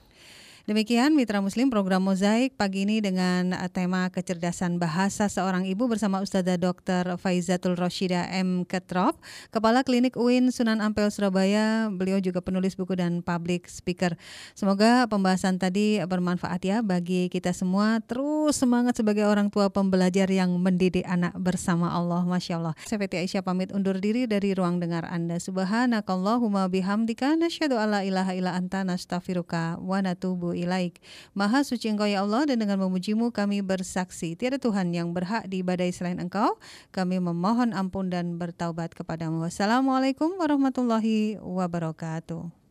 [0.62, 6.22] Demikian Mitra Muslim program Mozaik pagi ini dengan uh, tema kecerdasan bahasa seorang ibu bersama
[6.22, 7.18] Ustazah Dr.
[7.18, 8.62] Faizatul Roshida M.
[8.62, 9.18] Ketrop,
[9.50, 11.90] Kepala Klinik UIN Sunan Ampel Surabaya.
[11.90, 14.14] Beliau juga penulis buku dan public speaker.
[14.54, 17.98] Semoga pembahasan tadi bermanfaat ya bagi kita semua.
[17.98, 22.22] Terus semangat sebagai orang tua pembelajar yang mendidik anak bersama Allah.
[22.22, 22.78] Masya Allah.
[22.86, 25.42] Saya Feti Aisyah pamit undur diri dari ruang dengar Anda.
[25.42, 31.00] Subhanakallahumma bihamdika nasyadu alla ilaha illa anta nastaghfiruka wa natubu ilaik.
[31.32, 34.36] Maha suci engkau ya Allah dan dengan memujimu kami bersaksi.
[34.36, 36.60] Tiada Tuhan yang berhak diibadai selain engkau.
[36.92, 39.42] Kami memohon ampun dan bertaubat kepadamu.
[39.48, 42.62] Wassalamualaikum warahmatullahi wabarakatuh.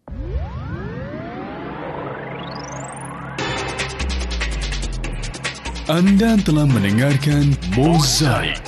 [5.90, 8.62] Anda telah mendengarkan Mozaik.